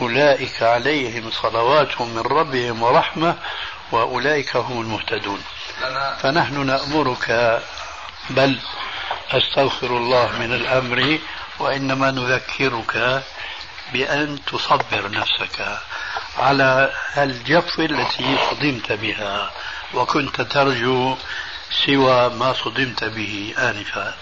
أولئك 0.00 0.62
عليهم 0.62 1.30
صلوات 1.30 2.00
من 2.00 2.18
ربهم 2.18 2.82
ورحمة 2.82 3.34
وأولئك 3.92 4.56
هم 4.56 4.80
المهتدون. 4.80 5.42
فنحن 6.22 6.66
نأمرك 6.66 7.60
بل 8.30 8.58
أستغفر 9.30 9.96
الله 9.96 10.38
من 10.38 10.52
الأمر 10.52 11.18
وإنما 11.58 12.10
نذكرك 12.10 13.22
بأن 13.92 14.38
تصبر 14.46 15.10
نفسك 15.10 15.78
على 16.38 16.90
الجف 17.16 17.80
التي 17.80 18.36
صدمت 18.50 18.92
بها 18.92 19.50
وكنت 19.94 20.40
ترجو 20.40 21.16
سوى 21.86 22.28
ما 22.28 22.52
صدمت 22.52 23.04
به 23.04 23.54
آنفا. 23.58 24.14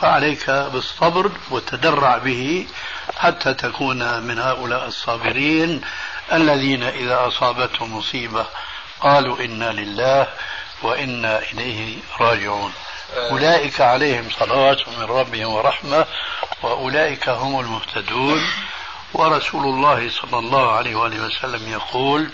فعليك 0.00 0.50
بالصبر 0.50 1.30
والتدرع 1.50 2.18
به 2.18 2.66
حتى 3.16 3.54
تكون 3.54 4.22
من 4.22 4.38
هؤلاء 4.38 4.86
الصابرين 4.86 5.80
الذين 6.32 6.82
إذا 6.82 7.26
أصابتهم 7.26 7.96
مصيبة 7.96 8.46
قالوا 9.00 9.44
إنا 9.44 9.72
لله 9.72 10.26
وإنا 10.82 11.38
إليه 11.38 11.96
راجعون. 12.20 12.72
أولئك 13.14 13.80
عليهم 13.80 14.30
صلوات 14.30 14.88
من 14.88 15.04
ربهم 15.04 15.52
ورحمة 15.52 16.06
وأولئك 16.62 17.28
هم 17.28 17.60
المهتدون. 17.60 18.40
ورسول 19.14 19.64
الله 19.64 20.10
صلى 20.10 20.38
الله 20.38 20.72
عليه 20.72 20.94
وآله 20.94 21.24
وسلم 21.24 21.72
يقول 21.72 22.30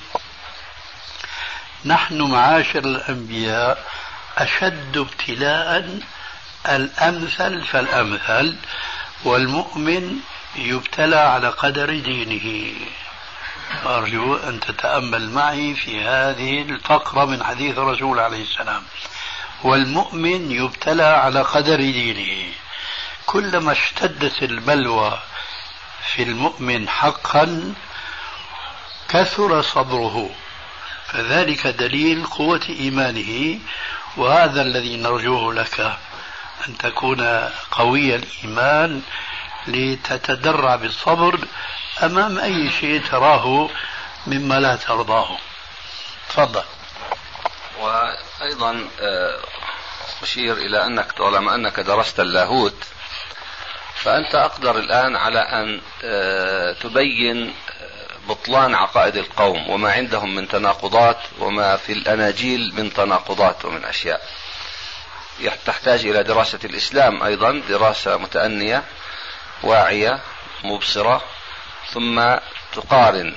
نحن 1.85 2.23
معاشر 2.23 2.79
الأنبياء 2.79 3.85
أشد 4.39 4.97
ابتلاء 4.97 6.01
الأمثل 6.69 7.65
فالأمثل 7.65 8.57
والمؤمن 9.25 10.17
يبتلى 10.57 11.17
على 11.17 11.49
قدر 11.49 11.99
دينه. 11.99 12.75
أرجو 13.87 14.37
أن 14.37 14.61
تتأمل 14.61 15.31
معي 15.31 15.75
في 15.75 16.05
هذه 16.05 16.63
الفقرة 16.63 17.25
من 17.25 17.45
حديث 17.45 17.79
الرسول 17.79 18.19
عليه 18.19 18.43
السلام. 18.43 18.83
والمؤمن 19.63 20.51
يبتلى 20.51 21.03
على 21.03 21.43
قدر 21.43 21.77
دينه. 21.77 22.53
كلما 23.27 23.73
اشتدت 23.73 24.43
البلوى 24.43 25.19
في 26.07 26.23
المؤمن 26.23 26.89
حقا 26.89 27.75
كثر 29.09 29.63
صبره. 29.63 30.31
فذلك 31.07 31.67
دليل 31.67 32.27
قوة 32.27 32.67
إيمانه. 32.69 33.59
وهذا 34.17 34.63
الذي 34.63 34.97
نرجوه 34.97 35.55
لك 35.55 35.81
أن 36.69 36.79
تكون 36.79 37.49
قوي 37.71 38.17
الإيمان 38.17 39.03
لتتدرع 39.67 40.77
بالصبر 40.77 41.39
أمام 42.03 42.39
أي 42.39 42.71
شيء 42.71 43.03
تراه 43.11 43.69
مما 44.27 44.61
لا 44.61 44.77
ترضاه. 44.77 45.39
تفضل. 46.29 46.65
وأيضا 47.83 48.89
آه، 49.01 49.39
أشير 50.23 50.57
إلى 50.57 50.87
أنك 50.87 51.13
طالما 51.13 51.55
أنك 51.55 51.81
درست 51.81 52.21
اللاهوت 52.21 52.85
فأنت 53.95 54.35
أقدر 54.35 54.79
الآن 54.79 55.17
على 55.17 55.39
أن 55.39 55.81
آه، 56.05 56.73
تبين 56.73 57.55
آه، 57.81 58.29
بطلان 58.29 58.75
عقائد 58.75 59.17
القوم 59.17 59.71
وما 59.71 59.93
عندهم 59.93 60.35
من 60.35 60.49
تناقضات 60.49 61.19
وما 61.39 61.77
في 61.77 61.93
الأناجيل 61.93 62.75
من 62.75 62.93
تناقضات 62.93 63.65
ومن 63.65 63.85
أشياء. 63.85 64.21
تحتاج 65.67 66.07
إلى 66.07 66.23
دراسة 66.23 66.59
الإسلام 66.65 67.23
أيضا 67.23 67.63
دراسة 67.69 68.17
متأنية 68.17 68.85
واعية 69.63 70.21
مبصرة 70.65 71.23
ثم 71.93 72.37
تقارن 72.73 73.35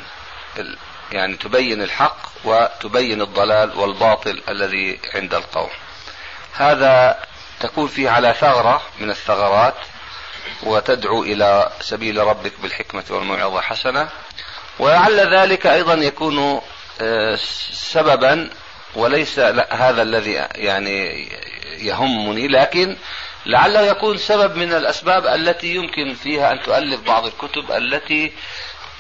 يعني 1.12 1.36
تبين 1.36 1.82
الحق 1.82 2.18
وتبين 2.43 3.22
الضلال 3.22 3.78
والباطل 3.78 4.41
الذي 4.49 4.99
عند 5.16 5.34
القوم. 5.34 5.70
هذا 6.53 7.20
تكون 7.60 7.88
فيه 7.88 8.10
على 8.10 8.34
ثغرة 8.39 8.82
من 8.99 9.10
الثغرات 9.10 9.76
وتدعو 10.64 11.24
إلى 11.24 11.72
سبيل 11.82 12.18
ربك 12.18 12.53
بالحكمة 12.62 13.03
والموعظة 13.10 13.62
حسنة. 13.62 14.10
ولعل 14.80 15.36
ذلك 15.36 15.68
أيضا 15.68 15.93
يكون 15.93 16.62
آه، 17.01 17.36
سببا 17.72 18.49
وليس 18.95 19.39
هذا 19.70 20.01
الذي 20.01 20.32
يعني 20.56 21.30
يهمني 21.78 22.47
لكن 22.47 22.97
لعله 23.45 23.82
يكون 23.82 24.18
سبب 24.18 24.56
من 24.56 24.74
الأسباب 24.74 25.28
التي 25.28 25.76
يمكن 25.76 26.14
فيها 26.14 26.51
أن 26.51 26.62
تؤلف 26.62 27.01
بعض 27.01 27.26
الكتب 27.26 27.72
التي 27.72 28.32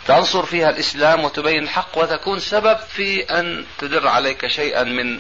تنصر 0.07 0.45
فيها 0.45 0.69
الإسلام 0.69 1.23
وتبين 1.23 1.63
الحق 1.63 1.97
وتكون 1.97 2.39
سبب 2.39 2.77
في 2.77 3.23
أن 3.23 3.65
تدر 3.77 4.07
عليك 4.07 4.47
شيئا 4.47 4.83
من 4.83 5.19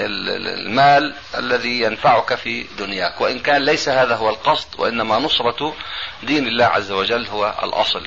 المال 0.00 1.14
الذي 1.34 1.80
ينفعك 1.80 2.34
في 2.34 2.62
دنياك. 2.78 3.20
وإن 3.20 3.38
كان 3.38 3.62
ليس 3.62 3.88
هذا 3.88 4.16
هو 4.16 4.30
القصد 4.30 4.68
وإنما 4.78 5.18
نصرة 5.18 5.76
دين 6.22 6.46
الله 6.46 6.64
عز 6.64 6.90
وجل 6.90 7.26
هو 7.26 7.54
الأصل. 7.62 8.06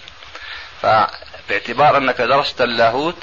فباعتبار 0.82 1.98
أنك 1.98 2.22
درست 2.22 2.62
اللاهوت 2.62 3.18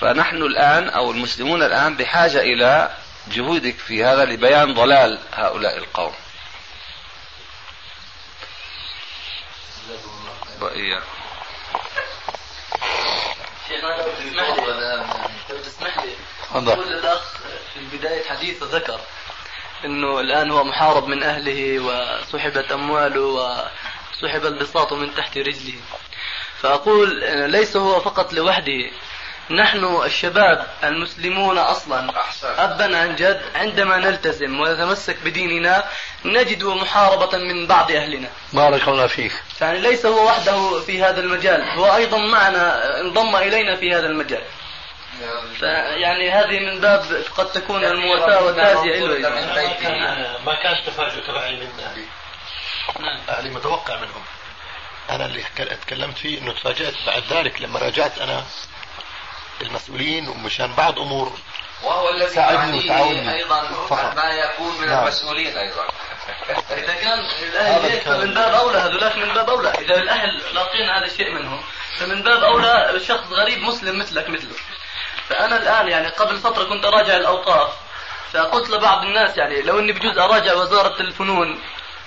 فنحن 0.00 0.36
الآن 0.36 0.88
أو 0.88 1.10
المسلمون 1.10 1.62
الآن 1.62 1.96
بحاجة 1.96 2.40
إلى 2.40 2.90
جهودك 3.28 3.78
في 3.78 4.04
هذا 4.04 4.24
لبيان 4.24 4.74
ضلال 4.74 5.18
هؤلاء 5.32 5.78
القوم. 5.78 6.12
وإياك 10.60 11.19
شيخنا 13.70 13.96
لو 15.50 15.58
تسمح 15.58 15.98
لي 15.98 16.12
الأخ 16.98 17.22
في 17.74 17.96
بداية 17.96 18.28
حديثه 18.28 18.66
ذكر 18.76 19.00
إنه 19.84 20.20
الآن 20.20 20.50
هو 20.50 20.64
محارب 20.64 21.08
من 21.08 21.22
أهله 21.22 21.80
وسحبت 21.80 22.72
أمواله 22.72 23.20
وسحب 23.20 24.46
البساط 24.46 24.92
من 24.92 25.14
تحت 25.14 25.38
رجله. 25.38 25.80
فأقول 26.60 27.20
ليس 27.50 27.76
هو 27.76 28.00
فقط 28.00 28.32
لوحده 28.32 28.90
نحن 29.50 30.02
الشباب 30.04 30.66
المسلمون 30.84 31.58
أصلا 31.58 32.12
ابا 32.44 32.98
عن 32.98 33.16
جد 33.16 33.42
عندما 33.54 33.96
نلتزم 33.96 34.60
ونتمسك 34.60 35.16
بديننا 35.24 35.84
نجد 36.24 36.64
محاربة 36.64 37.38
من 37.38 37.66
بعض 37.66 37.90
أهلنا. 37.92 38.28
بارك 38.52 38.88
الله 38.88 39.06
فيك. 39.06 39.32
يعني 39.60 39.78
ليس 39.78 40.06
هو 40.06 40.26
وحده 40.26 40.80
في 40.80 41.02
هذا 41.02 41.20
المجال، 41.20 41.70
هو 41.70 41.96
أيضا 41.96 42.18
معنا 42.18 43.00
انضم 43.00 43.36
إلينا 43.36 43.76
في 43.76 43.94
هذا 43.94 44.06
المجال. 44.06 44.42
فيعني 45.58 46.30
هذه 46.30 46.60
من 46.60 46.80
باب 46.80 47.04
قد 47.36 47.52
تكون 47.52 47.84
المواساة 47.84 48.44
والتعزية 48.44 49.06
له 49.06 50.38
ما 50.46 50.54
كانش 50.62 50.86
تفاجؤ 50.86 51.26
تبعي 51.26 51.56
من 51.56 51.80
أهلي 51.80 52.04
نعم. 53.00 53.20
أهلي 53.28 53.50
متوقع 53.50 53.96
منهم 53.96 54.22
أنا 55.10 55.26
اللي 55.26 55.42
تكلمت 55.86 56.18
فيه 56.18 56.38
إنه 56.38 56.52
تفاجأت 56.52 56.94
بعد 57.06 57.22
ذلك 57.30 57.62
لما 57.62 57.78
راجعت 57.78 58.18
أنا 58.18 58.44
المسؤولين 59.62 60.28
ومشان 60.28 60.72
بعض 60.72 60.98
أمور. 60.98 61.32
وهو 61.82 62.10
الذي 62.10 62.40
أيضا 63.28 63.62
فقط. 63.88 64.16
ما 64.16 64.30
يكون 64.30 64.80
من 64.80 64.86
نعم. 64.86 65.02
المسؤولين 65.02 65.56
أيضا. 65.56 65.88
إذا 66.80 66.94
كان 66.94 67.18
الأهل 67.42 67.90
هيك 67.90 68.02
فمن 68.02 68.34
باب 68.34 68.54
أولى 68.54 68.78
هذولاك 68.78 69.16
من 69.16 69.34
باب 69.34 69.50
أولى. 69.50 69.68
إذا 69.68 69.94
الأهل 69.94 70.42
لاقين 70.54 70.90
هذا 70.90 71.06
الشيء 71.06 71.30
منهم 71.34 71.62
فمن 71.98 72.22
باب 72.22 72.44
أولى 72.44 73.00
شخص 73.08 73.26
غريب 73.30 73.62
مسلم 73.62 73.98
مثلك 73.98 74.30
مثله. 74.30 74.54
فأنا 75.28 75.56
الآن 75.56 75.88
يعني 75.88 76.08
قبل 76.08 76.38
فترة 76.38 76.64
كنت 76.64 76.84
أراجع 76.84 77.16
الأوقاف. 77.16 77.70
فقلت 78.32 78.70
لبعض 78.70 79.02
الناس 79.02 79.36
يعني 79.36 79.62
لو 79.62 79.78
إني 79.78 79.92
بجوز 79.92 80.18
أراجع 80.18 80.54
وزارة 80.54 81.00
الفنون 81.00 81.60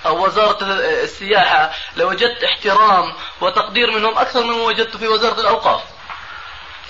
أو 0.06 0.24
وزارة 0.24 0.58
السياحة 1.02 1.72
لوجدت 1.96 2.44
احترام 2.44 3.12
وتقدير 3.40 3.90
منهم 3.90 4.18
أكثر 4.18 4.42
مما 4.42 4.62
وجدت 4.62 4.96
في 4.96 5.08
وزارة 5.08 5.40
الأوقاف. 5.40 5.93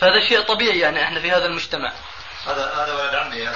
فهذا 0.00 0.20
شيء 0.28 0.40
طبيعي 0.40 0.78
يعني 0.78 1.04
إحنا 1.04 1.20
في 1.20 1.30
هذا 1.30 1.46
المجتمع. 1.46 1.92
هذا 2.46 2.72
هذا 2.74 2.94
ولد 2.94 3.14
عمي 3.14 3.48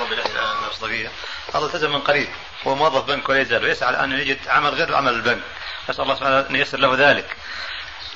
ربي 0.00 0.14
الأصدقية 0.14 1.10
هذا 1.54 1.64
التزم 1.64 1.92
من 1.92 2.00
قريب. 2.00 2.28
هو 2.66 2.74
موظف 2.74 3.04
بنك 3.04 3.28
ولا 3.28 3.40
يزال 3.40 3.64
ويسعى 3.64 3.90
الآن 3.90 4.12
أن 4.12 4.18
يجد 4.18 4.48
عمل 4.48 4.74
غير 4.74 4.96
عمل 4.96 5.12
البنك. 5.12 5.42
نسأل 5.88 6.02
الله 6.02 6.14
سبحانه 6.14 6.46
أن 6.50 6.56
ييسر 6.56 6.78
له 6.78 6.94
ذلك. 6.94 7.36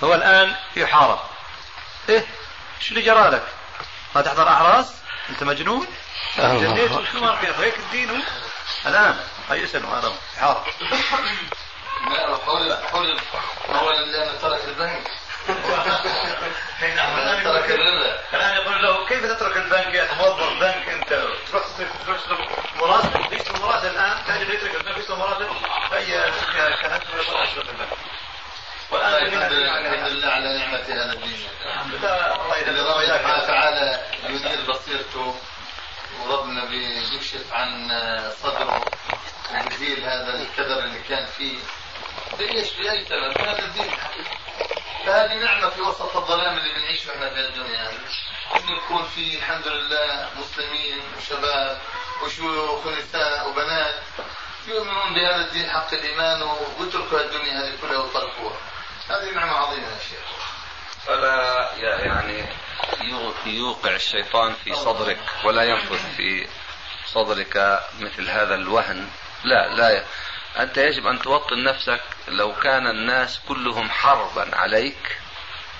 هو 0.04 0.14
الآن 0.14 0.54
يحارب. 0.76 1.18
إيه؟ 2.08 2.26
شو 2.80 2.90
اللي 2.90 3.02
جرى 3.02 3.30
لك؟ 3.30 3.46
ما 4.14 4.22
تحضر 4.22 4.48
أعراس؟ 4.48 4.94
أنت 5.30 5.42
مجنون؟ 5.42 5.86
جنيت 6.38 6.90
شو 7.12 7.20
ما 7.20 7.36
في 7.36 7.46
هيك 7.46 7.78
الدين. 7.78 8.22
الآن 8.86 9.20
هاي 9.50 9.64
اسأله 9.64 9.98
هذا 9.98 10.12
يحارب. 10.36 10.64
لا 12.10 12.36
حول 12.46 12.76
حول 12.92 13.18
أولا 13.68 14.00
لأنه 14.00 14.38
ترك 14.42 14.64
البنك. 14.64 15.10
ترك 17.44 17.70
الربا 17.70 18.20
الآن 18.34 18.54
يقول 18.56 18.82
له 18.82 19.06
كيف 19.06 19.24
تترك 19.24 19.56
البنك 19.56 19.94
يا 19.94 20.14
موظف 20.14 20.52
بنك 20.60 20.88
أنت. 20.88 21.08
تروح 21.52 21.64
تشتغل 22.18 22.48
مراسل 22.76 23.38
تشتغل 23.38 23.60
مراسل 23.62 23.86
الآن؟ 23.86 24.24
تجد 24.26 24.48
يترك 24.50 24.74
البنك؟ 24.74 24.96
يشتغل 24.98 25.18
مراسل 25.18 25.48
فهي 25.90 26.32
كانت 26.82 27.02
يشتغل 27.20 27.68
البنك. 27.68 27.88
والآن 28.90 29.26
الحمد 29.26 29.52
لله 30.12 30.28
على 30.28 30.58
نعمة 30.58 30.78
هذا 30.78 31.12
الدين. 31.12 31.48
الحمد 31.66 31.94
لله. 31.94 32.34
الله 32.68 33.06
سبحانه 33.06 33.46
تعالى 33.46 34.02
ينير 34.28 34.60
بصيرته. 34.68 35.34
وربنا 36.20 36.64
بيكشف 36.64 37.52
عن 37.52 37.88
صدره. 38.42 38.84
ويزيل 39.54 40.04
هذا 40.04 40.34
الكدر 40.34 40.78
اللي 40.78 41.00
كان 41.08 41.26
فيه. 41.26 41.58
بايش 42.38 42.72
باي 42.72 43.04
ثمن 43.04 43.46
هذا 43.48 43.58
الدين. 43.58 43.90
فهذه 45.06 45.34
نعمة 45.34 45.70
في 45.70 45.80
وسط 45.80 46.16
الظلام 46.16 46.58
اللي 46.58 46.74
بنعيشه 46.74 47.10
إحنا 47.10 47.28
في 47.30 47.40
الدنيا. 47.40 47.90
انه 48.56 48.76
يكون 48.76 49.08
في 49.14 49.38
الحمد 49.38 49.66
لله 49.66 50.28
مسلمين 50.36 51.00
وشباب 51.18 51.78
وشيوخ 52.22 52.86
ونساء 52.86 53.48
وبنات 53.48 53.94
يؤمنون 54.68 55.14
بهذا 55.14 55.46
الدين 55.46 55.70
حق 55.70 55.94
الإيمان 55.94 56.42
ويتركوا 56.80 57.20
الدنيا 57.20 57.60
هذه 57.60 57.72
كلها 57.82 57.98
ويطلقوها. 57.98 58.56
هذه 59.08 59.30
نعمة 59.34 59.52
عظيمة 59.52 59.86
يا 59.86 59.98
شيخ. 60.10 60.44
فلا 61.06 61.70
يعني 61.78 62.44
يوقع 63.46 63.90
الشيطان 63.94 64.54
في 64.64 64.74
صدرك 64.74 65.18
ولا 65.44 65.62
ينفذ 65.62 66.16
في 66.16 66.48
صدرك 67.06 67.80
مثل 68.00 68.28
هذا 68.28 68.54
الوهن. 68.54 69.08
لا 69.44 69.68
لا 69.74 70.04
أنت 70.58 70.78
يجب 70.78 71.06
أن 71.06 71.18
توطن 71.22 71.64
نفسك 71.64 72.00
لو 72.28 72.54
كان 72.54 72.86
الناس 72.86 73.40
كلهم 73.48 73.90
حربا 73.90 74.56
عليك 74.56 75.18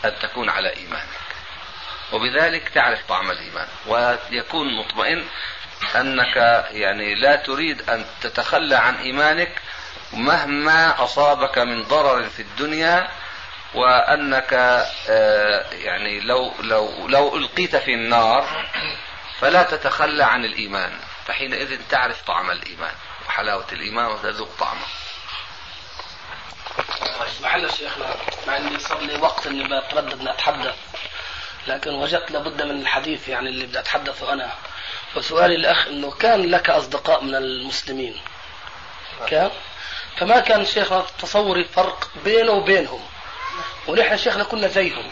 أن 0.05 0.18
تكون 0.22 0.51
على 0.51 0.77
إيمانك. 0.77 1.25
وبذلك 2.12 2.68
تعرف 2.68 3.07
طعم 3.09 3.31
الإيمان. 3.31 3.68
ويكون 3.87 4.77
مطمئن 4.79 5.25
أنك 5.97 6.37
يعني 6.70 7.14
لا 7.14 7.37
تريد 7.37 7.91
أن 7.91 8.05
تتخلى 8.20 8.77
عن 8.77 8.95
إيمانك 8.95 9.53
مهما 10.12 11.05
أصابك 11.05 11.59
من 11.59 11.83
ضرر 11.83 12.29
في 12.29 12.43
الدنيا 12.43 13.09
وأنك 13.75 14.53
آه، 15.09 15.72
يعني 15.72 16.20
لو 16.20 16.53
لو 16.61 17.09
لو 17.09 17.37
ألقيت 17.37 17.77
في 17.77 17.95
النار 17.95 18.66
فلا 19.41 19.62
تتخلى 19.62 20.25
عن 20.25 20.45
الإيمان. 20.45 20.93
فحينئذ 21.27 21.79
تعرف 21.91 22.22
طعم 22.22 22.51
الإيمان. 22.51 22.95
وحلاوة 23.29 23.66
الإيمان 23.72 24.07
وتذوق 24.07 24.49
طعمه. 24.61 24.87
معلش 27.43 27.77
شيخنا 27.77 28.16
مع 28.47 28.57
إني 28.57 28.79
صار 28.79 29.01
لي 29.01 29.16
وقت 29.16 29.47
إني 29.47 29.64
بتردد 29.64 30.20
إني 30.20 30.31
أتحدث 30.31 30.75
لكن 31.66 31.91
وجدت 31.91 32.31
لابد 32.31 32.62
من 32.62 32.81
الحديث 32.81 33.29
يعني 33.29 33.49
اللي 33.49 33.66
بدي 33.66 33.79
أتحدثه 33.79 34.33
أنا. 34.33 34.53
وسؤالي 35.16 35.55
الاخ 35.55 35.87
إنه 35.87 36.11
كان 36.11 36.51
لك 36.51 36.70
أصدقاء 36.70 37.25
من 37.25 37.35
المسلمين؟ 37.35 38.20
كان؟ 39.27 39.51
فما 40.16 40.41
كان 40.41 40.64
شيخنا 40.66 41.05
تصوري 41.22 41.64
فرق 41.64 42.11
بينه 42.25 42.53
وبينهم؟ 42.53 43.01
ونحن 43.89 44.16
شيخنا 44.16 44.45
كنا 44.45 44.68
زيهم. 44.68 45.11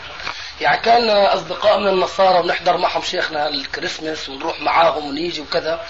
يعني 0.61 0.83
كان 0.83 1.11
أصدقاء 1.11 1.79
من 1.79 1.89
النصارى 1.89 2.39
ونحضر 2.39 2.77
معهم 2.77 3.03
شيخنا 3.03 3.49
الكريسماس 3.49 4.29
ونروح 4.29 4.61
معاهم 4.61 5.09
ونيجي 5.09 5.41
وكذا. 5.41 5.87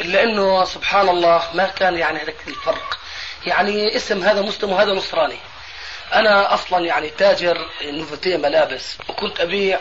إلا 0.00 0.22
أنه 0.22 0.64
سبحان 0.64 1.08
الله 1.08 1.42
ما 1.54 1.66
كان 1.66 1.96
يعني 1.96 2.18
هذاك 2.18 2.36
الفرق. 2.48 2.98
يعني 3.46 3.96
اسم 3.96 4.22
هذا 4.22 4.42
مسلم 4.42 4.72
وهذا 4.72 4.92
نصراني. 4.92 5.36
أنا 6.14 6.54
أصلا 6.54 6.86
يعني 6.86 7.10
تاجر 7.10 7.66
نوفتيه 7.84 8.36
ملابس. 8.36 8.98
وكنت 9.08 9.40
أبيع 9.40 9.78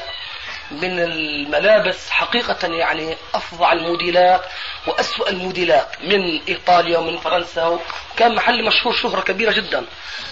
من 0.71 0.99
الملابس 0.99 2.09
حقيقة 2.09 2.67
يعني 2.67 3.17
أفظع 3.33 3.71
الموديلات 3.71 4.41
وأسوأ 4.87 5.29
الموديلات 5.29 6.01
من 6.03 6.41
إيطاليا 6.47 6.97
ومن 6.97 7.17
فرنسا. 7.17 7.79
وكان 8.15 8.35
محل 8.35 8.65
مشهور 8.65 8.93
شهرة 8.93 9.21
كبيرة 9.21 9.51
جدا. 9.51 9.85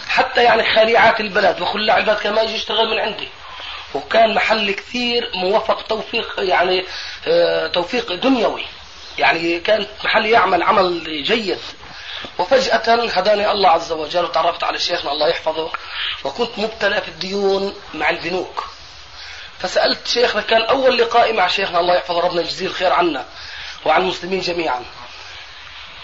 حتى 0.07 0.43
يعني 0.43 0.63
خليعات 0.75 1.19
البلد 1.19 1.61
وخلاع 1.61 1.97
البلد 1.97 2.17
كان 2.17 2.33
ما 2.33 2.41
يجي 2.41 2.55
يشتغل 2.55 2.89
من 2.89 2.99
عندي. 2.99 3.27
وكان 3.93 4.33
محل 4.33 4.71
كثير 4.71 5.31
موفق 5.35 5.81
توفيق 5.81 6.35
يعني 6.37 6.85
آه، 7.27 7.67
توفيق 7.67 8.13
دنيوي. 8.13 8.65
يعني 9.19 9.59
كان 9.59 9.87
محل 10.03 10.25
يعمل 10.25 10.63
عمل 10.63 11.23
جيد. 11.23 11.59
وفجأة 12.37 13.05
هداني 13.05 13.51
الله 13.51 13.69
عز 13.69 13.91
وجل 13.91 14.23
وتعرفت 14.23 14.63
على 14.63 14.79
شيخنا 14.79 15.11
الله 15.11 15.27
يحفظه 15.27 15.71
وكنت 16.23 16.59
مبتلى 16.59 17.01
في 17.01 17.07
الديون 17.07 17.75
مع 17.93 18.09
البنوك. 18.09 18.65
فسألت 19.59 20.07
شيخنا 20.07 20.41
كان 20.41 20.61
أول 20.61 20.97
لقائي 20.97 21.33
مع 21.33 21.47
شيخنا 21.47 21.79
الله 21.79 21.95
يحفظه 21.95 22.19
ربنا 22.19 22.41
يجزيه 22.41 22.67
الخير 22.67 22.93
عنا 22.93 23.25
وعن 23.85 24.01
المسلمين 24.01 24.41
جميعا. 24.41 24.85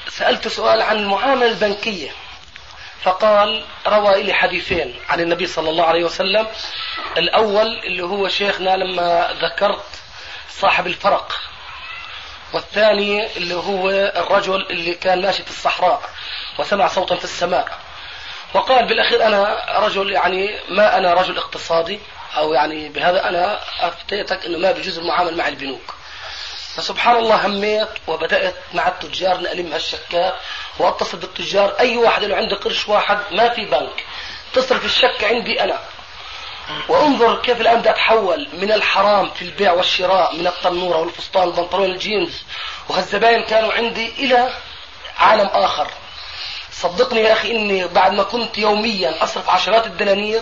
سألت 0.09 0.47
سؤال 0.47 0.81
عن 0.81 0.97
المعاملة 0.97 1.47
البنكية. 1.47 2.11
فقال 3.03 3.65
روى 3.87 4.23
لي 4.23 4.33
حديثين 4.33 4.99
عن 5.09 5.19
النبي 5.19 5.47
صلى 5.47 5.69
الله 5.69 5.85
عليه 5.85 6.03
وسلم. 6.03 6.47
الأول 7.17 7.79
اللي 7.79 8.03
هو 8.03 8.27
شيخنا 8.27 8.77
لما 8.77 9.33
ذكرت 9.41 9.85
صاحب 10.49 10.87
الفرق. 10.87 11.39
والثاني 12.55 13.37
اللي 13.37 13.55
هو 13.55 13.89
الرجل 13.89 14.65
اللي 14.69 14.93
كان 14.93 15.21
ماشي 15.21 15.43
في 15.43 15.49
الصحراء 15.49 16.09
وسمع 16.59 16.87
صوتا 16.87 17.15
في 17.15 17.23
السماء. 17.23 17.79
وقال 18.53 18.87
بالأخير 18.87 19.25
أنا 19.27 19.65
رجل 19.79 20.11
يعني 20.11 20.59
ما 20.69 20.97
أنا 20.97 21.13
رجل 21.13 21.37
اقتصادي 21.37 21.99
أو 22.37 22.53
يعني 22.53 22.89
بهذا 22.89 23.29
أنا 23.29 23.59
أفتيتك 23.79 24.45
إنه 24.45 24.57
ما 24.57 24.71
بيجوز 24.71 24.97
المعامله 24.97 25.35
مع 25.35 25.47
البنوك. 25.47 25.95
فسبحان 26.75 27.15
الله 27.15 27.45
هميت 27.45 27.89
وبدأت 28.07 28.55
مع 28.73 28.87
التجار 28.87 29.37
نألم 29.37 29.73
هالشكات 29.73 30.35
وأتصل 30.79 31.17
بالتجار. 31.17 31.75
أي 31.79 31.97
واحد 31.97 32.23
له 32.23 32.35
عنده 32.35 32.55
قرش 32.55 32.89
واحد 32.89 33.17
ما 33.31 33.49
في 33.49 33.65
بنك. 33.65 34.05
تصرف 34.53 34.85
الشك 34.85 35.23
عندي 35.23 35.63
أنا. 35.63 35.79
وانظر 36.89 37.41
كيف 37.41 37.61
الآن 37.61 37.79
بدي 37.79 37.89
اتحول 37.89 38.47
من 38.53 38.71
الحرام 38.71 39.29
في 39.29 39.41
البيع 39.41 39.71
والشراء 39.71 40.35
من 40.35 40.47
التنورة 40.47 40.97
والفستان 40.97 41.47
والبنطلون 41.47 41.85
الجينز 41.85 42.43
وهالزباين 42.89 43.43
كانوا 43.43 43.73
عندي 43.73 44.09
إلى 44.09 44.49
عالم 45.17 45.47
آخر. 45.53 45.87
صدقني 46.71 47.19
يا 47.19 47.33
أخي 47.33 47.51
إني 47.51 47.87
بعد 47.87 48.11
ما 48.13 48.23
كنت 48.23 48.57
يوميا 48.57 49.23
أصرف 49.23 49.49
عشرات 49.49 49.85
الدنانير 49.85 50.41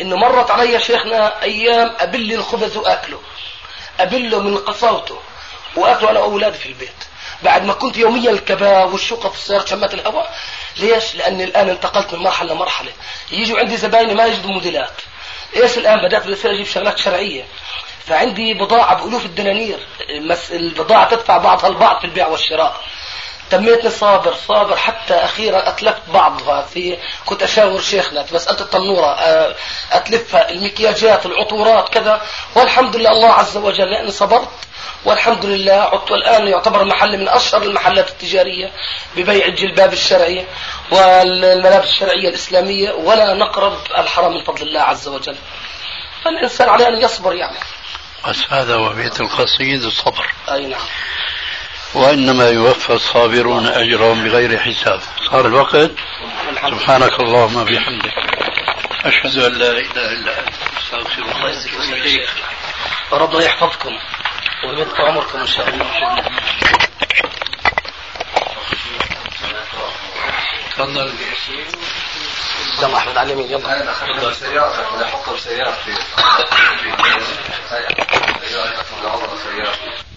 إنه 0.00 0.16
مرت 0.16 0.50
علي 0.50 0.80
شيخنا 0.80 1.42
أيام 1.42 1.96
أبل 2.00 2.32
الخبز 2.32 2.76
وأكله. 2.76 3.20
أبله 4.00 4.40
من 4.40 4.56
قساوته 4.56 5.18
وأكله 5.76 6.10
أنا 6.10 6.20
وأولادي 6.20 6.58
في 6.58 6.66
البيت. 6.66 7.04
بعد 7.42 7.64
ما 7.64 7.72
كنت 7.72 7.96
يوميا 7.96 8.30
الكباب 8.30 8.92
والشقه 8.92 9.28
في 9.28 9.36
السيارة 9.36 9.64
شمات 9.64 9.94
الهواء 9.94 10.34
ليش؟ 10.76 11.14
لأني 11.14 11.44
الآن 11.44 11.68
انتقلت 11.68 12.14
من 12.14 12.20
مرحلة 12.20 12.54
لمرحلة. 12.54 12.92
يجوا 13.32 13.58
عندي 13.58 13.76
زبايني 13.76 14.14
ما 14.14 14.26
يجدوا 14.26 14.50
موديلات. 14.50 14.92
إيش 15.56 15.78
الآن 15.78 16.08
بدأت 16.08 16.46
أجيب 16.46 16.66
شغلات 16.66 16.98
شرعية؟ 16.98 17.44
فعندي 18.06 18.54
بضاعة 18.54 19.04
بألوف 19.04 19.24
الدنانير 19.24 19.78
البضاعة 20.50 21.08
تدفع 21.10 21.38
بعضها 21.38 21.68
البعض 21.68 22.00
في 22.00 22.04
البيع 22.04 22.26
والشراء. 22.28 22.80
تميتني 23.50 23.90
صابر 23.90 24.34
صابر 24.48 24.76
حتى 24.76 25.14
أخيرا 25.14 25.68
أتلفت 25.68 26.02
بعضها 26.14 26.62
في 26.62 26.96
كنت 27.26 27.42
أشاور 27.42 27.80
شيخنا 27.80 28.22
في 28.22 28.34
مسألة 28.34 28.60
التنورة 28.60 29.06
آه، 29.06 29.54
أتلفها 29.92 30.50
المكياجات 30.50 31.26
العطورات 31.26 31.88
كذا. 31.88 32.22
والحمد 32.56 32.96
لله 32.96 33.10
الله 33.10 33.32
عز 33.32 33.56
وجل 33.56 33.90
لاني 33.90 34.10
صبرت 34.10 34.48
والحمد 35.04 35.44
لله 35.44 35.72
عدت 35.72 36.10
الآن 36.10 36.46
يعتبر 36.46 36.84
محل 36.84 37.18
من 37.18 37.28
أشهر 37.28 37.62
المحلات 37.62 38.08
التجارية 38.08 38.72
ببيع 39.16 39.46
الجلباب 39.46 39.92
الشرعي 39.92 40.46
والملابس 40.90 41.88
الشرعية 41.88 42.28
الإسلامية 42.28 42.92
ولا 42.92 43.34
نقرب 43.34 43.78
الحرام 43.98 44.32
من 44.32 44.44
فضل 44.44 44.62
الله 44.62 44.80
عز 44.80 45.08
وجل. 45.08 45.36
فالإنسان 46.24 46.68
عليه 46.68 46.88
أن 46.88 47.02
يصبر 47.02 47.34
يعني. 47.34 47.56
بس 48.28 48.38
هذا 48.50 48.74
هو 48.74 48.88
بيت 48.88 49.20
القصيد 49.20 49.82
الصبر. 49.82 50.26
أي 50.52 50.66
نعم. 50.66 50.80
وإنما 51.94 52.48
يوفى 52.48 52.92
الصابرون 52.92 53.66
أجرهم 53.66 54.24
بغير 54.24 54.58
حساب 54.58 55.00
صار 55.30 55.46
الوقت 55.46 55.90
سبحانك 56.70 57.20
اللهم 57.20 57.56
وبحمدك 57.56 58.12
أشهد 59.04 59.38
أن 59.38 59.52
لا 59.52 59.70
إله 59.70 60.12
إلا 60.12 60.40
أنت 60.40 60.54
أستغفرك 60.78 61.26
ربنا 63.12 63.44
يحفظكم 63.44 63.90
ويبقى 64.64 65.02
عمركم 65.02 65.38
إن 65.38 65.46
شاء 65.46 65.68
الله. 65.68 65.84
تفضل. 70.70 71.12
يلا 72.80 72.94
أحمد 72.94 73.16
على 73.16 73.34
يلا. 73.34 73.58
سيارتي. 79.36 80.09